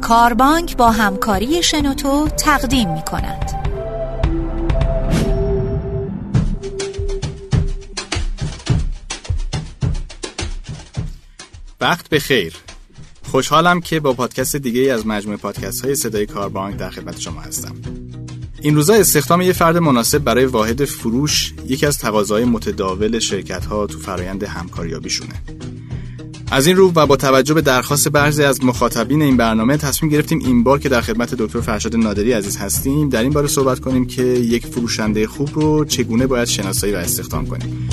کاربانک 0.00 0.76
با 0.76 0.90
همکاری 0.90 1.62
شنوتو 1.62 2.28
تقدیم 2.28 2.92
می 2.92 3.02
کند. 3.02 3.50
وقت 11.80 12.08
به 12.08 12.18
خیر. 12.18 12.56
خوشحالم 13.30 13.80
که 13.80 14.00
با 14.00 14.12
پادکست 14.12 14.56
دیگه 14.56 14.92
از 14.92 15.06
مجموعه 15.06 15.38
پادکست 15.38 15.84
های 15.84 15.94
صدای 15.94 16.26
کاربانک 16.26 16.76
در 16.76 16.90
خدمت 16.90 17.20
شما 17.20 17.40
هستم. 17.40 17.76
این 18.60 18.74
روزا 18.74 18.94
استخدام 18.94 19.40
یه 19.40 19.52
فرد 19.52 19.76
مناسب 19.76 20.18
برای 20.18 20.44
واحد 20.44 20.84
فروش 20.84 21.54
یکی 21.66 21.86
از 21.86 21.98
تقاضای 21.98 22.44
متداول 22.44 23.18
شرکت 23.18 23.66
ها 23.66 23.86
تو 23.86 23.98
فرایند 23.98 24.42
همکاریابیشونه. 24.42 25.34
از 26.50 26.66
این 26.66 26.76
رو 26.76 26.92
و 26.94 27.06
با 27.06 27.16
توجه 27.16 27.54
به 27.54 27.60
درخواست 27.62 28.08
بعضی 28.08 28.42
از 28.42 28.64
مخاطبین 28.64 29.22
این 29.22 29.36
برنامه 29.36 29.76
تصمیم 29.76 30.12
گرفتیم 30.12 30.38
این 30.38 30.62
بار 30.62 30.78
که 30.78 30.88
در 30.88 31.00
خدمت 31.00 31.34
دکتر 31.34 31.60
فرشاد 31.60 31.96
نادری 31.96 32.32
عزیز 32.32 32.56
هستیم 32.56 33.08
در 33.08 33.22
این 33.22 33.32
باره 33.32 33.46
صحبت 33.46 33.80
کنیم 33.80 34.06
که 34.06 34.22
یک 34.22 34.66
فروشنده 34.66 35.26
خوب 35.26 35.50
رو 35.54 35.84
چگونه 35.84 36.26
باید 36.26 36.48
شناسایی 36.48 36.92
و 36.92 36.96
استخدام 36.96 37.46
کنیم. 37.46 37.88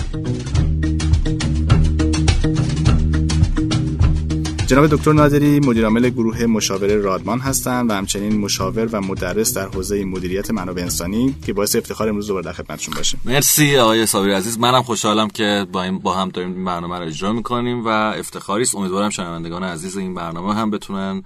جناب 4.73 4.87
دکتر 4.87 5.13
نادری 5.13 5.59
مدیرعامل 5.59 6.09
گروه 6.09 6.45
مشاور 6.45 6.95
رادمان 6.95 7.39
هستند 7.39 7.89
و 7.89 7.93
همچنین 7.93 8.39
مشاور 8.39 8.89
و 8.91 9.01
مدرس 9.01 9.53
در 9.53 9.67
حوزه 9.67 10.05
مدیریت 10.05 10.51
منابع 10.51 10.81
انسانی 10.81 11.35
که 11.45 11.53
باعث 11.53 11.75
افتخار 11.75 12.09
امروز 12.09 12.27
دوباره 12.27 12.45
در 12.45 12.51
خدمتشون 12.53 12.93
باشیم. 12.97 13.19
مرسی 13.25 13.77
آقای 13.77 14.05
صابری 14.05 14.33
عزیز. 14.33 14.59
منم 14.59 14.83
خوشحالم 14.83 15.27
که 15.27 15.67
با 15.71 15.83
این 15.83 15.99
با 15.99 16.13
هم 16.13 16.29
داریم 16.29 16.53
این 16.53 16.65
برنامه 16.65 16.99
رو 16.99 17.05
اجرا 17.05 17.33
می‌کنیم 17.33 17.85
و 17.85 17.87
افتخاری 17.87 18.63
است. 18.63 18.75
امیدوارم 18.75 19.09
شنوندگان 19.09 19.63
عزیز 19.63 19.97
این 19.97 20.13
برنامه 20.13 20.55
هم 20.55 20.71
بتونن 20.71 21.23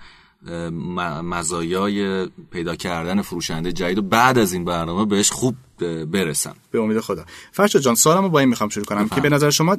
مزایای 1.23 2.27
پیدا 2.51 2.75
کردن 2.75 3.21
فروشنده 3.21 3.71
جدید 3.71 3.97
و 3.97 4.01
بعد 4.01 4.37
از 4.37 4.53
این 4.53 4.65
برنامه 4.65 5.05
بهش 5.05 5.31
خوب 5.31 5.55
برسن 5.83 6.53
به 6.71 6.81
امید 6.81 6.99
خدا. 6.99 7.25
فرشاد 7.51 7.81
جان 7.81 7.95
سوالمو 7.95 8.29
با 8.29 8.39
این 8.39 8.49
می‌خوام 8.49 8.69
شروع 8.69 8.85
کنم 8.85 9.09
که 9.09 9.21
به 9.21 9.29
نظر 9.29 9.49
شما 9.49 9.77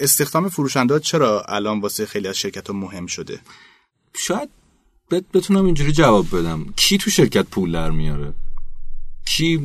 استخدام 0.00 0.48
فروشنده 0.48 1.00
چرا 1.00 1.42
الان 1.48 1.80
واسه 1.80 2.06
خیلی 2.06 2.28
از 2.28 2.36
شرکت 2.36 2.70
ها 2.70 2.76
مهم 2.76 3.06
شده؟ 3.06 3.40
شاید 4.14 4.48
بتونم 5.34 5.64
اینجوری 5.64 5.92
جواب 5.92 6.38
بدم. 6.38 6.66
کی 6.76 6.98
تو 6.98 7.10
شرکت 7.10 7.46
پول 7.46 7.72
در 7.72 7.90
میاره؟ 7.90 8.32
کی 9.24 9.56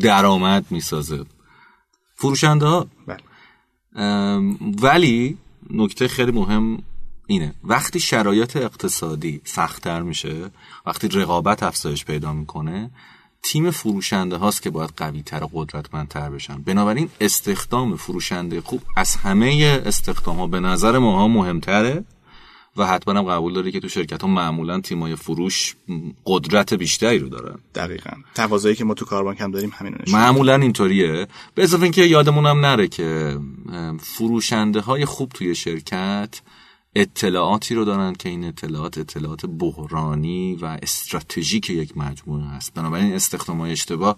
درآمد 0.00 0.66
می‌سازه؟ 0.70 1.24
فروشنده 2.16 2.66
ها؟ 2.66 2.86
بله. 3.06 3.20
ولی 4.82 5.38
نکته 5.70 6.08
خیلی 6.08 6.32
مهم 6.32 6.82
اینه. 7.26 7.54
وقتی 7.64 8.00
شرایط 8.00 8.56
اقتصادی 8.56 9.40
سختتر 9.44 10.02
میشه 10.02 10.50
وقتی 10.86 11.08
رقابت 11.08 11.62
افزایش 11.62 12.04
پیدا 12.04 12.32
می‌کنه 12.32 12.90
تیم 13.44 13.70
فروشنده 13.70 14.36
هاست 14.36 14.62
که 14.62 14.70
باید 14.70 14.90
قوی 14.96 15.22
تر 15.22 15.44
و 15.44 15.50
قدرتمندتر 15.52 16.30
بشن. 16.30 16.62
بنابراین 16.62 17.10
استخدام 17.20 17.96
فروشنده 17.96 18.60
خوب 18.60 18.82
از 18.96 19.16
همه 19.16 19.82
استخدام 19.86 20.36
ها 20.36 20.46
به 20.46 20.60
نظر 20.60 20.98
ماها 20.98 21.28
مهمتره 21.28 22.04
و 22.76 22.86
حتما 22.86 23.18
هم 23.18 23.24
قبول 23.24 23.54
داری 23.54 23.72
که 23.72 23.80
تو 23.80 23.88
شرکت 23.88 24.22
ها 24.22 24.28
معمولا 24.28 24.80
تیمای 24.80 25.16
فروش 25.16 25.76
قدرت 26.26 26.74
بیشتری 26.74 27.18
رو 27.18 27.28
دارن. 27.28 27.58
دقیقا. 27.74 28.10
تقاضایی 28.34 28.74
که 28.74 28.84
ما 28.84 28.94
تو 28.94 29.04
کاربانک 29.04 29.40
هم 29.40 29.50
داریم 29.50 29.72
همین 29.74 29.96
معمولا 30.12 30.54
اینطوریه. 30.54 31.26
به 31.54 31.62
اضافه 31.62 31.82
اینکه 31.82 32.02
یادمون 32.02 32.46
هم 32.46 32.60
نره 32.60 32.88
که 32.88 33.38
فروشنده 34.00 34.80
های 34.80 35.04
خوب 35.04 35.28
توی 35.28 35.54
شرکت 35.54 36.40
اطلاعاتی 36.96 37.74
رو 37.74 37.84
دارن 37.84 38.12
که 38.12 38.28
این 38.28 38.44
اطلاعات 38.44 38.98
اطلاعات 38.98 39.46
بحرانی 39.46 40.54
و 40.54 40.78
استراتژیک 40.82 41.70
یک 41.70 41.96
مجموعه 41.96 42.44
هست. 42.44 42.74
بنابراین 42.74 43.12
استخدام 43.12 43.60
های 43.60 43.72
اشتباه 43.72 44.16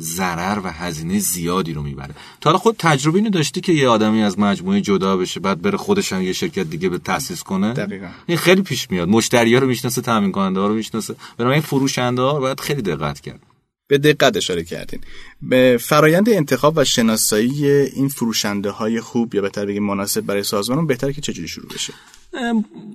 ضرر 0.00 0.60
و 0.64 0.72
هزینه 0.72 1.18
زیادی 1.18 1.72
رو 1.72 1.82
می‌بره. 1.82 2.14
تا 2.40 2.50
حالا 2.50 2.58
خود 2.58 2.76
تجربه 2.78 3.18
اینو 3.18 3.30
داشتی 3.30 3.60
که 3.60 3.72
یه 3.72 3.88
آدمی 3.88 4.22
از 4.22 4.38
مجموعه 4.38 4.80
جدا 4.80 5.16
بشه 5.16 5.40
بعد 5.40 5.62
بره 5.62 5.78
خودش 5.78 6.12
هم 6.12 6.22
یه 6.22 6.32
شرکت 6.32 6.70
دیگه 6.70 6.88
به 6.88 6.98
تاسیس 6.98 7.42
کنه؟ 7.42 7.72
دقیقا. 7.72 8.08
این 8.26 8.38
خیلی 8.38 8.62
پیش 8.62 8.90
میاد. 8.90 9.08
مشتری 9.08 9.54
ها 9.54 9.60
رو 9.60 9.66
می‌شناسه 9.66 10.00
تامین 10.00 10.32
کننده 10.32 10.60
ها 10.60 10.66
رو 10.66 10.74
می‌شناسه. 10.74 11.14
بنابراین 11.36 11.62
فروشنده 11.62 12.22
ها 12.22 12.40
باید 12.40 12.60
خیلی 12.60 12.82
دقت 12.82 13.20
کرد. 13.20 13.40
به 13.88 13.98
دقت 13.98 14.36
اشاره 14.36 14.64
کردین. 14.64 15.00
به 15.42 15.78
فرایند 15.80 16.28
انتخاب 16.28 16.74
و 16.76 16.84
شناسایی 16.84 17.66
این 17.66 18.08
فروشنده 18.08 18.70
های 18.70 19.00
خوب 19.00 19.34
یا 19.34 19.42
بهتر 19.42 19.66
بگیم 19.66 19.86
مناسب 19.86 20.20
برای 20.20 20.42
سازمان 20.42 20.86
بهتر 20.86 21.12
که 21.12 21.20
چجوری 21.20 21.48
شروع 21.48 21.68
بشه؟ 21.68 21.92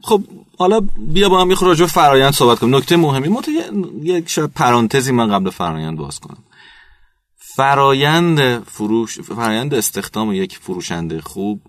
خب 0.03 0.23
حالا 0.57 0.79
بیا 0.97 1.29
با 1.29 1.41
هم 1.41 1.51
یه 1.51 1.57
راجع 1.61 1.85
فرایند 1.85 2.33
صحبت 2.33 2.59
کنیم. 2.59 2.75
نکته 2.75 2.97
مهمی 2.97 3.27
ما 3.27 3.41
یک 4.03 4.29
شاید 4.29 4.53
پرانتزی 4.53 5.11
من 5.11 5.31
قبل 5.31 5.49
فرایند 5.49 5.97
باز 5.97 6.19
کنم. 6.19 6.43
فرایند 7.37 8.63
فروش 8.63 9.19
فرایند 9.19 9.73
استخدام 9.73 10.33
یک 10.33 10.57
فروشنده 10.57 11.21
خوب 11.21 11.61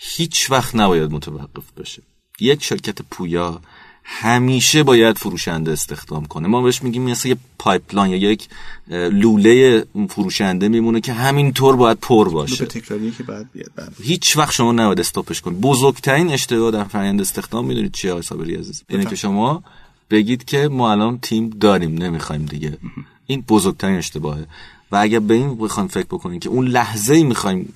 هیچ 0.00 0.50
وقت 0.50 0.74
نباید 0.74 1.10
متوقف 1.10 1.72
بشه. 1.76 2.02
یک 2.40 2.64
شرکت 2.64 3.02
پویا 3.02 3.60
همیشه 4.08 4.82
باید 4.82 5.18
فروشنده 5.18 5.72
استخدام 5.72 6.26
کنه. 6.26 6.48
ما 6.48 6.62
بهش 6.62 6.82
میگیم 6.82 7.02
مثل 7.02 7.28
یه 7.28 7.36
pipeline 7.58 8.12
یا 8.12 8.30
یک 8.30 8.48
لوله 8.90 9.84
فروشنده 10.08 10.68
میمونه 10.68 11.00
که 11.00 11.12
همینطور 11.12 11.76
باید 11.76 11.98
پر 12.00 12.28
باشه. 12.28 12.66
تکراری 12.66 13.10
که 13.10 13.22
بعد 13.22 13.52
بیاد 13.52 13.70
بعد. 13.76 13.92
هیچ 14.02 14.36
وقت 14.36 14.52
شما 14.52 14.72
نباید 14.72 15.00
استاپش 15.00 15.40
کنید 15.40 15.60
بزرگترین 15.60 16.30
اشتباه 16.30 16.70
در 16.70 16.84
فرآیند 16.84 17.20
استخدام 17.20 17.66
می‌دونید 17.66 17.92
چیه 17.92 18.10
آقای 18.10 18.22
صابری 18.22 18.54
عزیز؟ 18.54 18.82
اینه 18.88 19.04
که 19.04 19.16
شما 19.16 19.62
بگید 20.10 20.44
که 20.44 20.68
ما 20.68 20.92
الان 20.92 21.18
تیم 21.18 21.50
داریم 21.50 22.02
نمی‌خوایم 22.02 22.44
دیگه. 22.44 22.78
این 23.26 23.44
بزرگترین 23.48 23.96
اشتباهه. 23.96 24.46
و 24.92 24.96
اگر 24.96 25.18
به 25.18 25.34
این 25.34 25.56
بخوایم 25.56 25.88
فکر 25.88 26.06
بکنیم 26.06 26.40
که 26.40 26.48
اون 26.48 26.66
لحظه 26.66 27.14
ای 27.14 27.22
می‌خوایم 27.22 27.72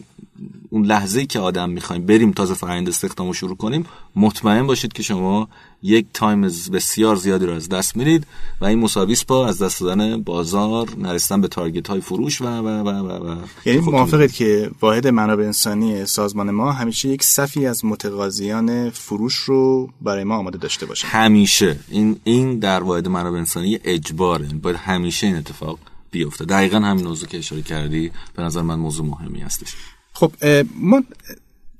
اون 0.70 0.84
لحظه 0.86 1.20
ای 1.20 1.26
که 1.26 1.38
آدم 1.38 1.70
می‌خوایم 1.70 2.06
بریم 2.06 2.32
تازه 2.32 2.54
فرآیند 2.54 2.88
استخدام 2.88 3.26
رو 3.26 3.32
شروع 3.32 3.56
کنیم 3.56 3.86
مطمئن 4.16 4.66
باشید 4.66 4.92
که 4.92 5.02
شما 5.02 5.48
یک 5.82 6.06
تایم 6.14 6.42
بسیار 6.72 7.16
زیادی 7.16 7.46
رو 7.46 7.52
از 7.52 7.68
دست 7.68 7.96
میرید 7.96 8.26
و 8.60 8.64
این 8.64 8.78
مساوی 8.78 9.16
با 9.28 9.48
از 9.48 9.62
دست 9.62 9.80
دادن 9.80 10.22
بازار 10.22 10.88
نرسیدن 10.98 11.40
به 11.40 11.48
تارگت 11.48 11.88
های 11.88 12.00
فروش 12.00 12.40
و 12.40 12.44
و 12.44 12.68
و 12.68 12.88
و, 12.88 13.30
و 13.30 13.36
یعنی 13.64 13.78
موافقید 13.78 14.32
که 14.32 14.70
واحد 14.80 15.06
منابع 15.06 15.44
انسانی 15.44 16.06
سازمان 16.06 16.50
ما 16.50 16.72
همیشه 16.72 17.08
یک 17.08 17.22
صفی 17.22 17.66
از 17.66 17.84
متقاضیان 17.84 18.90
فروش 18.90 19.34
رو 19.34 19.90
برای 20.02 20.24
ما 20.24 20.36
آماده 20.36 20.58
داشته 20.58 20.86
باشه. 20.86 21.06
همیشه. 21.06 21.78
این 21.88 22.16
این 22.24 22.58
در 22.58 22.82
واحد 22.82 23.08
منابع 23.08 23.38
انسانی 23.38 23.78
اجباره. 23.84 24.46
باید 24.62 24.76
همیشه 24.76 25.26
این 25.26 25.36
اتفاق 25.40 25.78
بیفته. 26.10 26.44
دقیقا 26.44 26.78
همین 26.78 27.06
موضوع 27.06 27.28
که 27.28 27.38
اشاره 27.38 27.62
کردی 27.62 28.10
به 28.36 28.42
نظر 28.42 28.62
من 28.62 28.78
موضوع 28.78 29.06
مهمی 29.06 29.40
هستش. 29.40 29.74
خب 30.12 30.32
ما 30.74 31.02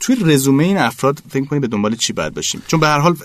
توی 0.00 0.16
رزومه 0.20 0.64
این 0.64 0.76
افراد 0.76 1.22
فکر 1.30 1.44
کنید 1.44 1.62
به 1.62 1.68
دنبال 1.68 1.96
چی 1.96 2.12
باید 2.12 2.34
باشیم؟ 2.34 2.62
چون 2.66 2.80
به 2.80 2.86
هر 2.86 2.98
حال 2.98 3.16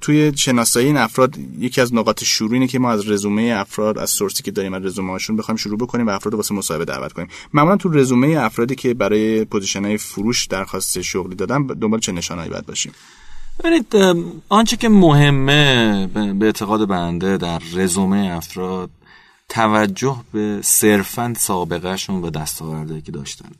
توی 0.00 0.32
شناسایی 0.36 0.86
این 0.86 0.96
افراد 0.96 1.38
یکی 1.58 1.80
از 1.80 1.94
نقاط 1.94 2.24
شروع 2.24 2.52
اینه 2.52 2.66
که 2.66 2.78
ما 2.78 2.90
از 2.90 3.08
رزومه 3.08 3.54
افراد 3.56 3.98
از 3.98 4.10
سورسی 4.10 4.42
که 4.42 4.50
داریم 4.50 4.74
از 4.74 4.84
رزومه 4.84 5.10
هاشون 5.10 5.36
بخوایم 5.36 5.56
شروع 5.56 5.78
بکنیم 5.78 6.06
و 6.06 6.10
افراد 6.10 6.34
واسه 6.34 6.54
مصاحبه 6.54 6.84
دعوت 6.84 7.12
کنیم. 7.12 7.28
معمولا 7.52 7.76
تو 7.76 7.88
رزومه 7.88 8.28
افرادی 8.28 8.74
که 8.74 8.94
برای 8.94 9.44
پوزیشن 9.44 9.84
های 9.84 9.98
فروش 9.98 10.46
درخواست 10.46 11.00
شغلی 11.00 11.34
دادن 11.34 11.66
دنبال 11.66 12.00
چه 12.00 12.12
نشانهایی 12.12 12.50
باید 12.50 12.66
باشیم؟ 12.66 12.92
ببینید 13.64 13.94
آنچه 14.48 14.76
که 14.76 14.88
مهمه 14.88 16.06
به 16.06 16.46
اعتقاد 16.46 16.88
بنده 16.88 17.36
در 17.36 17.62
رزومه 17.74 18.30
افراد 18.36 18.90
توجه 19.48 20.16
به 20.32 20.60
صرفا 20.62 21.34
سابقهشون 21.38 22.22
و 22.22 22.30
دستاوردهایی 22.30 23.02
که 23.02 23.12
داشتن. 23.12 23.50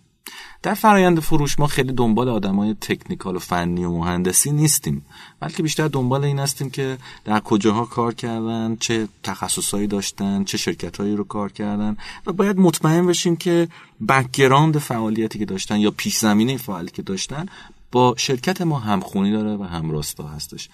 در 0.62 0.74
فرایند 0.74 1.20
فروش 1.20 1.58
ما 1.58 1.66
خیلی 1.66 1.92
دنبال 1.92 2.28
آدمای 2.28 2.74
technical 2.80 3.36
و 3.36 3.38
فنی 3.38 3.84
و 3.84 3.98
مهندسی 3.98 4.50
نیستیم 4.50 5.06
بلکه 5.40 5.62
بیشتر 5.62 5.88
دنبال 5.88 6.24
این 6.24 6.38
هستیم 6.38 6.70
که 6.70 6.98
در 7.24 7.40
کجاها 7.40 7.84
کار 7.84 8.14
کردن 8.14 8.76
چه 8.80 9.08
تخصصهایی 9.22 9.86
داشتن 9.86 10.44
چه 10.44 10.58
شرکتهایی 10.58 11.16
رو 11.16 11.24
کار 11.24 11.52
کردن 11.52 11.96
و 12.26 12.32
باید 12.32 12.58
مطمئن 12.58 13.06
بشیم 13.06 13.36
که 13.36 13.68
background 14.08 14.78
فعالیتی 14.78 15.38
که 15.38 15.44
داشتن 15.44 15.80
یا 15.80 15.90
پیش 15.90 16.16
زمینه 16.16 16.56
فعالیتی 16.56 16.96
که 16.96 17.02
داشتن 17.02 17.46
با 17.92 18.14
شرکت 18.18 18.62
ما 18.62 18.78
همخونی 18.78 19.32
داره 19.32 19.56
و 19.56 19.62
همراستا 19.62 20.28
هستش. 20.28 20.68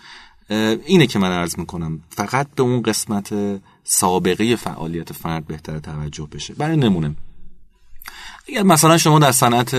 اینه 0.87 1.07
که 1.07 1.19
من 1.19 1.33
عرض 1.33 1.59
می‌کنم. 1.59 2.03
فقط 2.11 2.47
به 2.57 2.63
اون 2.63 2.83
قسمت 2.83 3.35
سابقه 3.85 4.57
فعالیت 4.57 5.13
فرد 5.13 5.47
بهتر 5.47 5.79
توجه 5.79 6.29
بشه. 6.33 6.55
برای 6.55 6.77
نمونه. 6.77 7.17
اگر 8.49 8.63
مثلا 8.63 8.99
شما 8.99 9.19
در 9.19 9.33
صنعت 9.33 9.75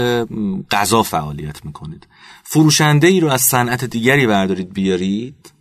غذا 0.71 1.03
فعالیت 1.03 1.65
می‌کنید 1.65 2.07
فروشنده 2.43 3.07
ای 3.07 3.19
رو 3.19 3.27
از 3.29 3.41
صنعت 3.41 3.85
دیگری 3.85 4.27
بردارید 4.27 4.73
بیارید. 4.73 5.51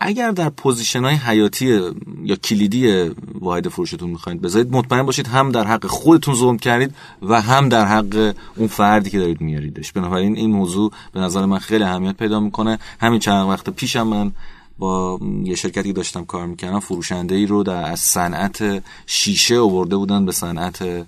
اگر 0.00 0.30
در 0.30 0.48
position 0.48 1.04
های 1.04 1.14
حیاتی 1.14 1.80
یا 2.24 2.36
کلیدی 2.36 3.10
واحد 3.34 3.68
فروشتون 3.68 4.10
می‌خواید 4.10 4.40
بذارید 4.40 4.72
مطمئن 4.72 5.02
باشید 5.02 5.26
هم 5.26 5.52
در 5.52 5.66
حق 5.66 5.86
خودتون 5.86 6.34
ظلم 6.34 6.58
کردید 6.58 6.94
و 7.22 7.40
هم 7.40 7.68
در 7.68 7.84
حق 7.84 8.34
اون 8.56 8.68
فردی 8.68 9.10
که 9.10 9.18
دارید 9.18 9.40
میاریدش. 9.40 9.92
بنابراین 9.92 10.36
این 10.36 10.50
موضوع 10.50 10.92
به 11.12 11.20
نظر 11.20 11.46
من 11.46 11.58
خیلی 11.58 11.84
اهمیت 11.84 12.16
پیدا 12.16 12.40
می‌کنه. 12.40 12.78
همین 13.00 13.20
چند 13.20 13.48
وقت 13.48 13.70
پیشم 13.70 14.06
من 14.06 14.32
با 14.78 15.20
یه 15.44 15.54
شرکتی 15.54 15.92
داشتم 15.92 16.24
کار 16.24 16.46
می‌کردم 16.46 16.80
فروشنده 16.80 17.34
ای 17.34 17.46
رو 17.46 17.62
در 17.62 17.90
از 17.90 18.00
صنعت 18.00 18.82
شیشه 19.06 19.58
آورده 19.58 19.96
بودن 19.96 20.26
به 20.26 20.32
صنعت 20.32 21.06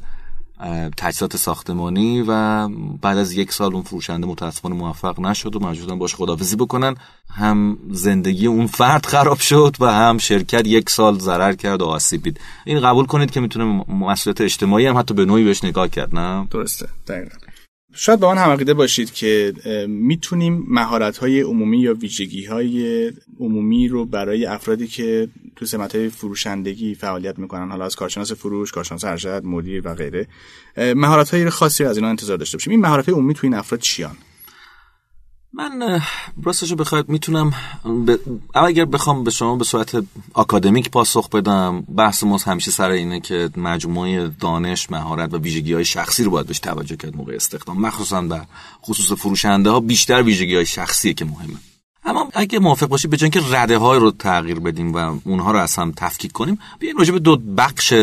تجهیزات 0.97 1.37
ساختمانی 1.37 2.25
و 2.29 2.69
بعد 3.03 3.19
از 3.19 3.33
یک 3.33 3.53
سال 3.53 3.75
اون 3.75 3.83
فروشنده 3.83 4.27
متاسفانه 4.27 4.75
موفق 4.75 5.21
نشد 5.21 5.57
و 5.57 5.61
مجبورن 5.61 5.99
باش 5.99 6.15
خدافزی 6.15 6.57
بکنن. 6.57 6.97
هم 7.31 7.79
زندگی 7.91 8.47
اون 8.47 8.67
فرد 8.67 9.07
خراب 9.07 9.39
شد 9.39 9.77
و 9.81 9.93
هم 9.93 10.19
شرکت 10.19 10.67
یک 10.67 10.91
سال 10.91 11.19
ضرر 11.19 11.53
کرد 11.53 11.83
و 11.83 11.87
آسیب 11.87 12.23
دید. 12.23 12.41
این 12.65 12.81
قبول 12.81 13.07
کنید 13.07 13.31
که 13.31 13.41
می‌تونه 13.41 13.85
مسئولیت 13.89 14.41
اجتماعی 14.41 14.87
هم 14.87 14.99
حتی 14.99 15.15
به 15.15 15.25
نوعی 15.25 15.45
بهش 15.45 15.65
نگاه 15.65 15.89
کرد 15.89 16.15
نه؟ 16.15 16.49
درسته 16.51 16.89
دقیقا. 17.09 17.37
شاید 17.93 18.21
با 18.21 18.29
آن 18.29 18.39
هم 18.39 18.51
عقیده 18.51 18.75
باشید 18.75 19.13
که 19.13 19.53
می‌تونیم 19.89 20.65
مهارت 20.69 21.19
های 21.19 21.41
عمومی 21.41 21.79
یا 21.79 21.95
ویژگی 21.95 22.45
های 22.45 23.13
عمومی 23.41 23.89
رو 23.89 24.05
برای 24.05 24.47
افرادی 24.47 24.87
که 24.87 25.29
تو 25.57 25.67
سمت 25.67 25.97
های 25.97 26.09
فروشندگی 26.09 26.95
فعالیت 26.95 27.39
می‌کنن 27.39 27.71
حالا 27.71 27.85
از 27.85 27.97
کارشناس 27.97 28.33
فروش، 28.33 28.73
کارشناس 28.73 29.05
ارشد، 29.05 29.45
مدیر 29.45 29.89
و 29.89 29.95
غیره 29.95 30.27
مهارت 30.77 31.31
های 31.31 31.51
خاصی 31.51 31.85
از 31.85 31.97
اینا 31.97 32.09
انتظار 32.09 32.37
داشته 32.37 32.57
باشیم. 32.57 32.71
این 32.71 32.81
مهارت 32.81 33.07
های 33.07 33.15
عمومی 33.15 33.35
تو 33.35 33.41
این 33.43 33.55
افراد 33.55 33.81
چیان؟ 33.81 34.17
من 35.53 36.01
راستشو 36.43 36.77
بخواید 36.77 37.09
می‌تونم 37.09 37.53
ب... 38.07 38.17
اگر 38.55 38.85
بخوام 38.85 39.25
به 39.25 39.31
شما 39.31 39.57
به 39.57 39.65
صورت 39.65 40.05
آکادمیک 40.35 40.91
پاسخ 40.91 41.29
بدم 41.29 41.81
بحث 41.81 42.25
ما 42.25 42.37
همیشه 42.37 42.71
سر 42.71 42.91
اینه 42.91 43.21
که 43.21 43.51
مجموعه 43.57 44.29
دانش 44.29 44.91
مهارت 44.91 45.35
و 45.35 45.39
ویژگی 45.39 45.73
های 45.73 45.85
شخصی 45.85 46.25
رو 46.25 46.31
باید 46.31 46.47
بهش 46.47 46.59
توجه 46.59 46.97
کرد 46.97 47.17
موقع 47.17 47.35
استخدام. 47.35 47.81
مخصوصا 47.81 48.21
در 48.21 48.45
خصوص 48.83 49.13
فروشنده 49.13 49.71
ها 49.71 49.81
بیشتر 49.81 50.23
ویژگی 50.23 50.55
های 50.55 50.67
شخصیه 50.67 51.15
که 51.15 51.25
مهمه. 51.25 51.57
اما 52.05 52.29
اگه 52.35 52.59
موافق 52.59 52.87
باشید 52.87 53.11
به 53.11 53.17
که 53.17 53.41
رده 53.51 53.79
های 53.79 53.99
رو 53.99 54.11
تغییر 54.11 54.61
بدیم 54.61 54.95
و 54.95 55.19
اونها 55.25 55.51
رو 55.53 55.59
از 55.59 55.77
هم 55.77 55.93
تفکیک 55.97 56.33
کنیم 56.33 56.59
بیاین 56.79 56.97
راجع 56.97 57.13
به 57.13 57.19
دو 57.19 57.37
بخش 57.37 57.95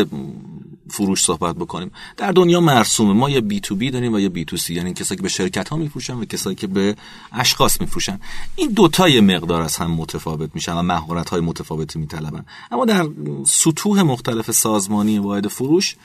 فروش 0.90 1.24
صحبت 1.24 1.56
بکنیم. 1.56 1.90
در 2.16 2.32
دنیا 2.32 2.60
مرسومه. 2.60 3.12
ما 3.12 3.30
یه 3.30 3.40
بی 3.40 3.60
تو 3.60 3.76
بی 3.76 3.90
داریم 3.90 4.14
و 4.14 4.18
یه 4.18 4.28
بی 4.28 4.44
تو 4.44 4.56
سی 4.56 4.74
یعنی 4.74 4.94
کسایی 4.94 5.16
که 5.16 5.22
به 5.22 5.28
شرکت 5.28 5.68
ها 5.68 5.76
میفروشن 5.76 6.14
و 6.14 6.24
کسایی 6.24 6.56
که 6.56 6.66
به 6.66 6.96
اشخاص 7.32 7.80
میفروشن. 7.80 8.20
این 8.56 8.70
دوتا 8.70 9.08
یه 9.08 9.20
مقدار 9.20 9.62
از 9.62 9.76
هم 9.76 9.90
متفاوت 9.90 10.50
میشن 10.54 10.72
و 10.72 10.82
مهارت 10.82 11.30
های 11.30 11.40
متفاوتی 11.40 11.98
میطلبن. 11.98 12.44
اما 12.70 12.84
در 12.84 13.08
سطوح 13.46 14.02
مختلف 14.02 14.50
سازمانی 14.50 15.18
واحد 15.18 15.48
فروش 15.48 15.96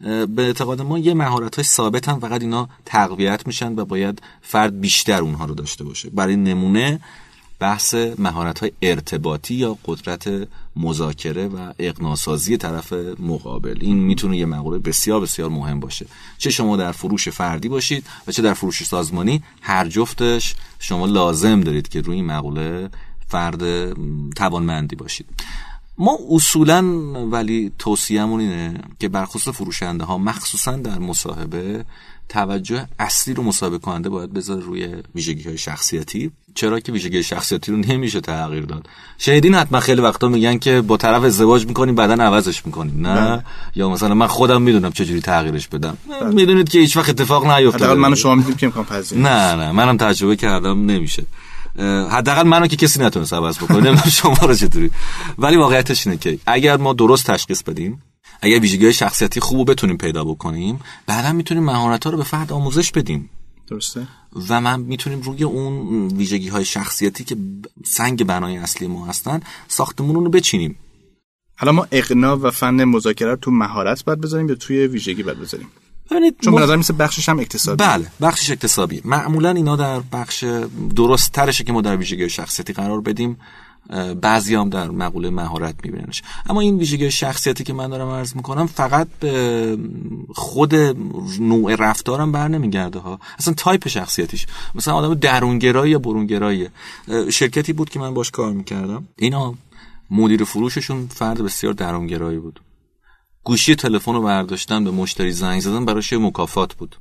به 0.00 0.42
اعتقاد 0.42 0.82
ما 0.82 0.98
یه 0.98 1.14
مهارت 1.14 1.56
های 1.56 1.64
ثابت 1.64 2.08
هم 2.08 2.20
فقط 2.20 2.40
اینا 2.40 2.68
تقویت 2.84 3.46
میشن 3.46 3.78
و 3.78 3.84
باید 3.84 4.22
فرد 4.42 4.80
بیشتر 4.80 5.20
اونها 5.20 5.44
رو 5.44 5.54
داشته 5.54 5.84
باشه. 5.84 6.10
برای 6.10 6.36
نمونه 6.36 7.00
بحث 7.62 7.94
مهارت 8.18 8.58
های 8.58 8.72
ارتباطی 8.82 9.54
یا 9.54 9.78
قدرت 9.84 10.48
مذاکره 10.76 11.48
و 11.48 11.72
اقناسازی 11.78 12.56
طرف 12.56 12.92
مقابل. 13.18 13.78
این 13.80 13.98
می‌تونه 13.98 14.36
یه 14.36 14.46
مقوله 14.46 14.78
بسیار 14.78 15.20
بسیار 15.20 15.48
مهم 15.48 15.80
باشه. 15.80 16.06
چه 16.38 16.50
شما 16.50 16.76
در 16.76 16.92
فروش 16.92 17.28
فردی 17.28 17.68
باشید 17.68 18.06
و 18.26 18.32
چه 18.32 18.42
در 18.42 18.54
فروش 18.54 18.82
سازمانی 18.84 19.42
هر 19.60 19.88
جفتش 19.88 20.54
شما 20.78 21.06
لازم 21.06 21.60
دارید 21.60 21.88
که 21.88 22.00
روی 22.00 22.16
این 22.16 22.26
مقوله 22.26 22.90
فرد 23.28 23.92
توانمندی 24.32 24.96
باشید. 24.96 25.26
ما 25.98 26.18
اصولا 26.30 26.82
ولی 27.30 27.72
توصیهمون 27.78 28.40
اینه 28.40 28.80
که 28.98 29.08
برخصوص 29.08 29.48
فروشنده 29.48 30.04
ها 30.04 30.18
مخصوصا 30.18 30.76
در 30.76 30.98
مصاحبه 30.98 31.84
توجه 32.28 32.86
اصلی 32.98 33.34
رو 33.34 33.42
مصاحبه 33.42 33.78
کننده 33.78 34.08
باید 34.08 34.32
بذاره 34.32 34.60
روی 34.60 34.94
ویژگی 35.14 35.42
های 35.48 35.58
شخصیتی. 35.58 36.30
چرا 36.54 36.80
که 36.80 36.92
ویژگی 36.92 37.22
شخصیتی 37.22 37.72
رو 37.72 37.78
نمیشه 37.78 38.20
تغییر 38.20 38.64
داد. 38.64 38.88
شهیدین 39.18 39.54
حتما 39.54 39.80
خیلی 39.80 40.00
وقتا 40.00 40.28
میگن 40.28 40.58
که 40.58 40.80
با 40.80 40.96
طرف 40.96 41.24
ازدواج 41.24 41.66
می‌کنیم 41.66 41.94
بعدا 41.94 42.24
عوضش 42.24 42.66
می‌کنیم 42.66 43.06
نه. 43.06 43.14
بله. 43.14 43.44
یا 43.74 43.88
مثلا 43.88 44.14
من 44.14 44.26
خودم 44.26 44.62
می‌دونم 44.62 44.92
چجوری 44.92 45.20
تغییرش 45.20 45.68
بدم. 45.68 45.96
بله. 46.10 46.30
می‌دونید 46.30 46.68
که 46.68 46.78
هیچ 46.78 46.96
وقت 46.96 47.08
اتفاق 47.08 47.46
نیفته 47.46 47.78
حداقل 47.78 47.98
من 47.98 48.14
شما 48.14 48.34
می‌دونیم 48.34 48.56
که 48.56 48.66
امکان 48.66 48.84
پذیر 48.84 49.18
نه 49.18 49.54
نه. 49.54 49.72
منم 49.72 49.96
تجربه 49.96 50.36
کردم 50.36 50.86
نمیشه. 50.86 51.24
حداقل 52.10 52.42
منو 52.42 52.66
که 52.66 52.76
کسی 52.76 53.00
نتونست 53.00 53.32
عوض 53.32 53.58
بکنه 53.58 53.76
نمی‌دونم 53.76 54.10
شما 54.22 54.36
رو 54.42 54.54
چطوری؟ 54.54 54.90
ولی 55.38 55.56
واقعیتش 55.56 56.06
اینه 56.06 56.18
که 56.18 56.38
اگر 56.46 56.76
ما 56.76 56.92
درست 56.92 57.30
تشخیص 57.30 57.62
بدیم 57.62 58.02
اگر 58.42 58.58
ویژگی 58.58 58.92
شخصیتی 58.92 59.40
خوب 59.40 59.70
بتونیم 59.70 59.96
پیدا 59.96 60.24
بکنیم 60.24 60.80
بعدا 61.06 61.32
می‌تونیم 61.32 61.64
مهارت 61.64 62.04
ها 62.04 62.10
رو 62.10 62.18
به 62.18 62.24
فرد 62.24 62.52
آموزش 62.52 62.92
بدیم. 62.92 63.30
درسته. 63.68 64.08
و 64.48 64.60
من 64.60 64.80
می‌تونیم 64.80 65.20
روی 65.20 65.44
اون 65.44 66.06
ویژگی 66.08 66.48
های 66.48 66.64
شخصیتی 66.64 67.24
که 67.24 67.36
سنگ 67.84 68.24
بنای 68.24 68.56
اصلی 68.56 68.86
ما 68.86 69.06
هستن 69.06 69.40
ساختمون 69.68 70.14
رو 70.14 70.30
بچینیم. 70.30 70.76
حالا 71.56 71.72
ما 71.72 71.86
اقنا 71.92 72.36
و 72.36 72.50
فن 72.50 72.84
مذاکره 72.84 73.36
تو 73.36 73.50
مهارت 73.50 74.04
باید 74.04 74.20
بذاریم 74.20 74.48
یا 74.48 74.54
توی 74.54 74.86
ویژگی 74.86 75.22
باید 75.22 75.40
بذاریم؟ 75.40 75.68
ببینید 76.10 76.36
چون 76.40 76.54
به 76.54 76.60
نظر 76.60 76.76
میسه 76.76 76.92
بخشش 76.92 77.28
هم 77.28 77.38
اقتصادی. 77.38 77.84
بله 77.84 78.06
بخشش 78.20 78.50
اقتصادی. 78.50 79.00
معمولا 79.04 79.50
اینا 79.50 79.76
در 79.76 80.00
بخش 80.00 80.44
درست 80.96 81.32
ترشه 81.32 81.64
که 81.64 81.72
ما 81.72 81.80
در 81.80 81.96
ویژگی 81.96 82.28
شخصیتی 82.28 82.72
قرار 82.72 83.00
بدیم. 83.00 83.36
بعضی 84.20 84.54
هم 84.54 84.68
در 84.70 84.90
مقوله 84.90 85.30
مهارت 85.30 85.74
میبیننش. 85.84 86.22
اما 86.50 86.60
این 86.60 86.78
ویژگی 86.78 87.10
شخصیتی 87.10 87.64
که 87.64 87.72
من 87.72 87.88
دارم 87.90 88.08
عرض 88.08 88.36
می‌کنم 88.36 88.66
فقط 88.66 89.08
به 89.20 89.78
خود 90.34 90.74
نوع 91.40 91.74
رفتارم 91.74 92.32
بر 92.32 92.48
نمیگرده 92.48 92.98
ها. 92.98 93.20
اصلا 93.38 93.54
تایپ 93.54 93.88
شخصیتیش. 93.88 94.46
مثلا 94.74 94.94
آدم 94.94 95.14
درونگرایی 95.14 95.92
یا 95.92 95.98
برونگرایی. 95.98 96.68
شرکتی 97.30 97.72
بود 97.72 97.90
که 97.90 98.00
من 98.00 98.14
باش 98.14 98.30
کار 98.30 98.52
می‌کردم. 98.52 99.08
اینا 99.16 99.54
مدیر 100.10 100.44
فروششون 100.44 101.06
فرد 101.06 101.42
بسیار 101.42 101.72
درونگرایی 101.72 102.38
بود. 102.38 102.60
گوشی 103.44 103.74
تلفن 103.74 104.12
رو 104.12 104.22
برداشتن 104.22 104.84
به 104.84 104.90
مشتری 104.90 105.32
زنگ 105.32 105.60
زدن 105.60 105.84
براش 105.84 106.12
مکافات 106.12 106.74
بود. 106.74 106.96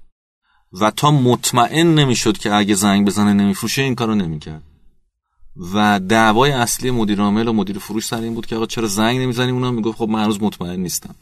و 0.81 0.91
تا 0.91 1.11
مطمئن 1.11 1.95
نمی‌شد 1.95 2.37
که 2.37 2.53
اگه 2.53 2.75
زنگ 2.75 3.07
بزنه 3.07 3.33
نمیفروشه 3.33 3.81
این 3.81 3.95
کارو 3.95 4.15
نمی‌کرد. 4.15 4.63
و 5.73 5.99
دعوای 5.99 6.51
اصلی 6.51 6.91
مدیر 6.91 7.21
عامل 7.21 7.47
و 7.47 7.53
مدیر 7.53 7.79
فروش 7.79 8.05
سر 8.05 8.21
این 8.21 8.33
بود 8.33 8.45
که 8.45 8.55
آقا 8.55 8.65
چرا 8.65 8.87
زنگ 8.87 9.19
نمی‌زنیم 9.19 9.55
اونم 9.55 9.73
می‌گفت 9.73 9.97
خب 9.97 10.09
من 10.09 10.23
هنوز 10.23 10.41
مطمئن 10.41 10.79
نیستم. 10.79 11.15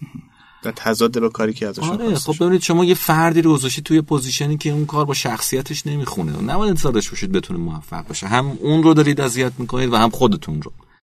در 0.64 0.72
تضاد 0.72 1.20
با 1.20 1.30
کاری 1.30 1.54
که 1.54 1.68
ازش 1.68 1.84
آره 1.84 2.16
خب 2.16 2.36
ببینید 2.40 2.62
شما 2.62 2.86
یه 2.86 2.94
فردی 2.94 3.42
رو 3.42 3.54
گذاشتید 3.54 3.84
توی 3.84 4.02
پوزیشنی 4.02 4.58
که 4.58 4.70
اون 4.70 4.86
کار 4.86 5.06
با 5.06 5.14
شخصیتش 5.14 5.88
نمی‌خونه. 5.88 6.42
نباید 6.42 6.70
انتظار 6.70 6.92
داشته 6.92 7.12
باشید 7.12 7.32
بتونه 7.32 7.60
موفق 7.60 8.08
باشه. 8.08 8.28
هم 8.28 8.58
اون 8.62 8.84
رو 8.84 8.94
دارید 8.94 9.22
اذیت 9.22 9.54
می‌کنید 9.58 9.94
و 9.94 9.96
هم 9.96 10.10
خودتون 10.10 10.62
رو. 10.62 10.72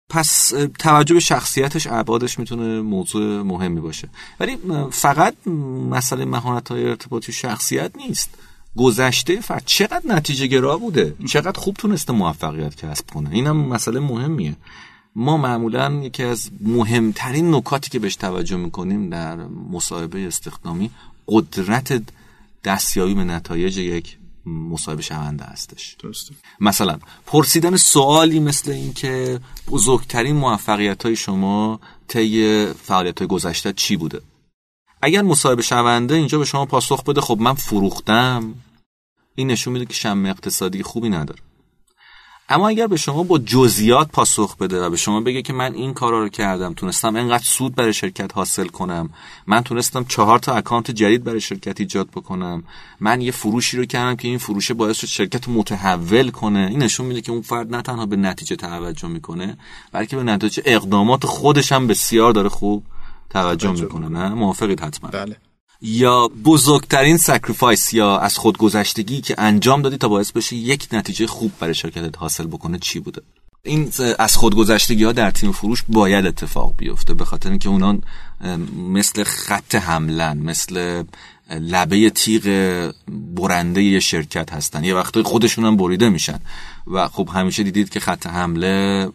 پس 0.09 0.53
توجه 0.79 1.13
به 1.13 1.19
شخصیتش 1.19 1.87
ابعادش 1.87 2.39
می‌تونه 2.39 2.81
موضوع 2.81 3.41
مهمی 3.41 3.81
باشه. 3.81 4.09
ولی 4.39 4.57
فقط 4.91 5.47
مسئله 5.89 6.25
مهارت 6.25 6.71
های 6.71 6.85
ارتباطی 6.89 7.31
شخصیت 7.31 7.91
نیست. 7.97 8.29
گذشته 8.77 9.41
فرد 9.41 9.63
چقدر 9.65 10.01
نتیجه 10.05 10.47
گرا 10.47 10.77
بوده؟ 10.77 11.15
چقدر 11.27 11.59
خوب 11.59 11.75
تونسته 11.75 12.13
موفقیت 12.13 12.75
کسب 12.75 13.09
کنه. 13.11 13.29
اینم 13.31 13.57
مسئله 13.57 13.99
مهمیه. 13.99 14.55
ما 15.15 15.37
معمولا 15.37 15.93
یکی 15.93 16.23
از 16.23 16.49
مهمترین 16.61 17.55
نکاتی 17.55 17.89
که 17.89 17.99
بهش 17.99 18.15
توجه 18.15 18.57
می‌کنیم 18.57 19.09
در 19.09 19.35
مصاحبه 19.71 20.27
استخدامی 20.27 20.89
قدرت 21.27 22.01
دستیابی 22.63 23.13
به 23.13 23.23
نتایج 23.23 23.77
یک 23.77 24.17
مصاحبه 24.45 25.01
شونده 25.01 25.43
هستش. 25.43 25.95
درسته. 26.03 26.33
مثلا 26.59 26.99
پرسیدن 27.25 27.75
سوالی 27.75 28.39
مثل 28.39 28.71
اینکه 28.71 29.39
بزرگترین 29.71 30.35
موفقیت 30.35 31.03
های 31.05 31.15
شما 31.15 31.79
طی 32.07 32.65
فعالیت 32.65 33.19
های 33.19 33.27
گذشته 33.27 33.73
چی 33.73 33.97
بوده؟ 33.97 34.21
اگر 35.01 35.21
مصاحبه 35.21 35.61
شونده 35.61 36.15
اینجا 36.15 36.39
به 36.39 36.45
شما 36.45 36.65
پاسخ 36.65 37.03
بده 37.03 37.21
خب 37.21 37.37
من 37.39 37.53
فروختم. 37.53 38.53
این 39.35 39.51
نشون 39.51 39.73
میده 39.73 39.85
که 39.85 39.93
شم 39.93 40.25
اقتصادی 40.25 40.83
خوبی 40.83 41.09
نداره. 41.09 41.39
اما 42.49 42.69
اگر 42.69 42.87
به 42.87 42.97
شما 42.97 43.23
با 43.23 43.37
جزئیات 43.37 44.11
پاسخ 44.11 44.57
بده 44.57 44.81
و 44.81 44.89
به 44.89 44.97
شما 44.97 45.21
بگه 45.21 45.41
که 45.41 45.53
من 45.53 45.73
این 45.73 45.93
کارا 45.93 46.23
رو 46.23 46.29
کردم 46.29 46.73
تونستم 46.73 47.15
اینقدر 47.15 47.43
سود 47.43 47.75
برای 47.75 47.93
شرکت 47.93 48.35
حاصل 48.35 48.67
کنم 48.67 49.09
من 49.47 49.61
تونستم 49.61 50.03
چهار 50.03 50.39
تا 50.39 50.53
account 50.53 50.91
جدید 50.91 51.23
برای 51.23 51.41
شرکت 51.41 51.79
ایجاد 51.79 52.07
بکنم 52.07 52.63
من 52.99 53.21
یه 53.21 53.31
فروشی 53.31 53.77
رو 53.77 53.85
کردم 53.85 54.15
که 54.15 54.27
این 54.27 54.37
فروشه 54.37 54.73
باعث 54.73 54.97
شد 54.97 55.07
شرکت 55.07 55.49
متحول 55.49 56.31
کنه 56.31 56.67
این 56.69 56.83
نشون 56.83 57.05
میده 57.05 57.21
که 57.21 57.31
اون 57.31 57.41
فرد 57.41 57.75
نه 57.75 57.81
تنها 57.81 58.05
به 58.05 58.15
نتیجه 58.15 58.55
توجه 58.55 59.07
می‌کنه 59.07 59.57
بلکه 59.91 60.15
به 60.15 60.23
نتیجه 60.23 60.63
اقدامات 60.65 61.25
خودش 61.25 61.71
هم 61.71 61.87
بسیار 61.87 62.33
داره 62.33 62.49
خوب 62.49 62.83
توجه 63.29 63.71
می‌کنه. 63.71 64.09
نه؟ 64.09 64.29
موافقید 64.29 64.79
حتما. 64.79 65.09
بله. 65.09 65.37
یا 65.85 66.27
بزرگترین 66.27 67.17
sacrifice 67.17 67.93
یا 67.93 68.17
از 68.17 68.37
خودگذشتگی 68.37 69.21
که 69.21 69.35
انجام 69.37 69.81
دادی 69.81 69.97
تا 69.97 70.07
باعث 70.07 70.31
بشه 70.31 70.55
یک 70.55 70.87
نتیجه 70.91 71.27
خوب 71.27 71.51
برای 71.59 71.73
شرکتت 71.73 72.17
حاصل 72.17 72.47
بکنه 72.47 72.79
چی 72.79 72.99
بوده؟ 72.99 73.21
این 73.63 73.91
از 74.19 74.35
خودگذشتگی 74.35 75.03
ها 75.03 75.11
در 75.11 75.31
تیم 75.31 75.51
فروش 75.51 75.83
باید 75.89 76.25
اتفاق 76.25 76.73
بیفته 76.77 77.13
به 77.13 77.25
خاطر 77.25 77.49
اینکه 77.49 77.69
اونا 77.69 77.97
مثل 78.91 79.23
خط 79.23 79.75
حملن 79.75 80.37
مثل 80.37 81.03
لبه 81.49 82.09
تیغ 82.09 82.43
برنده 83.35 83.83
یه 83.83 83.99
شرکت 83.99 84.53
هستن. 84.53 84.83
یه 84.83 84.95
وقتای 84.95 85.23
خودشون 85.23 85.65
هم 85.65 85.77
بریده 85.77 86.09
میشن. 86.09 86.39
و 86.87 87.07
خب 87.07 87.29
همیشه 87.33 87.63
دیدید 87.63 87.89
که 87.89 87.99
خط 87.99 88.27
حمله 88.27 89.07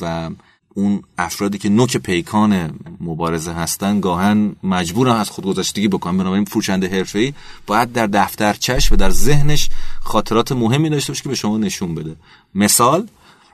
و 0.00 0.30
اون 0.74 1.02
افرادی 1.18 1.58
که 1.58 1.68
نوک 1.68 1.96
پیکان 1.96 2.78
مبارزه 3.00 3.52
هستن 3.52 4.00
گاهن 4.00 4.56
مجبورن 4.62 5.16
از 5.16 5.30
خودگذشتگی 5.30 5.88
بکنن. 5.88 6.18
بنابراین 6.18 6.44
فروشنده 6.44 6.88
حرفه‌ای 6.88 7.34
باید 7.66 7.92
در 7.92 8.06
دفتر 8.06 8.52
چش 8.52 8.92
و 8.92 8.96
در 8.96 9.10
ذهنش 9.10 9.68
خاطرات 10.00 10.52
مهمی 10.52 10.90
داشته 10.90 11.12
باشه 11.12 11.22
که 11.22 11.28
به 11.28 11.34
شما 11.34 11.58
نشون 11.58 11.94
بده. 11.94 12.16
مثال 12.54 13.08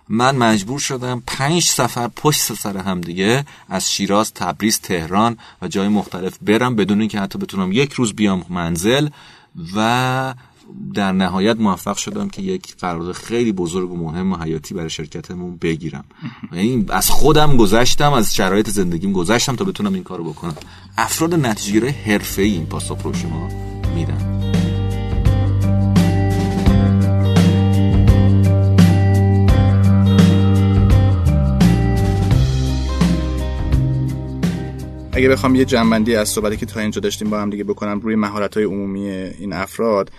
من 0.09 0.37
مجبور 0.37 0.79
شدم 0.79 1.23
پنج 1.27 1.63
سفر 1.63 2.09
پشت 2.17 2.55
سر 2.55 2.77
هم 2.77 3.01
دیگه 3.01 3.45
از 3.69 3.93
شیراز 3.93 4.35
تبریز 4.35 4.81
تهران 4.81 5.39
و 5.63 5.69
جای 5.69 5.89
مختلف 5.89 6.39
برم 6.43 6.77
بدون 6.77 7.01
اینکه 7.01 7.21
حتی 7.21 7.39
بتونم 7.39 7.73
یک 7.73 7.93
روز 7.93 8.15
بیام 8.15 8.45
منزل 8.49 9.09
و 9.77 10.35
در 10.95 11.13
نهایت 11.13 11.57
موفق 11.57 11.97
شدم 11.97 12.29
که 12.29 12.43
یک 12.43 12.77
قرارداد 12.77 13.15
خیلی 13.15 13.53
بزرگ 13.53 13.93
و 13.93 13.97
مهم 13.97 14.33
و 14.33 14.37
حیاتی 14.37 14.75
برای 14.75 14.91
شرکتمون 14.91 15.57
بگیرم. 15.57 16.05
یعنی 16.53 16.85
از 16.89 17.11
خودم 17.11 17.57
گذشتم 17.57 18.13
از 18.13 18.35
شرایط 18.35 18.71
زندگیم 18.71 19.13
گذشتم 19.13 19.57
تا 19.57 19.65
بتونم 19.65 19.95
این 19.95 20.03
کارو 20.03 20.25
بکنم. 20.25 20.57
افراد 20.99 21.35
نتیجه 21.35 21.91
حرفه‌ای 21.91 22.51
این 22.51 22.67
پاسا 22.67 22.95
پرو 22.95 23.15
شما 23.15 23.49
میدن. 23.95 24.46
اگه 35.17 35.29
بخوام 35.29 35.55
یه 35.55 35.65
جنبندی 35.65 36.17
از 36.17 36.29
صحبتی 36.29 36.57
که 36.57 36.67
تا 36.67 36.81
اینجا 36.81 37.01
داشتیم 37.01 37.31
با 37.31 37.41
هم 37.41 37.51
دیگه 37.51 37.65
بکنم 37.65 38.01
روی 38.01 38.15
مهارت 38.17 38.55
های 38.55 38.65
عمومی 38.65 39.09
این 39.09 39.53
افراد 39.53 40.11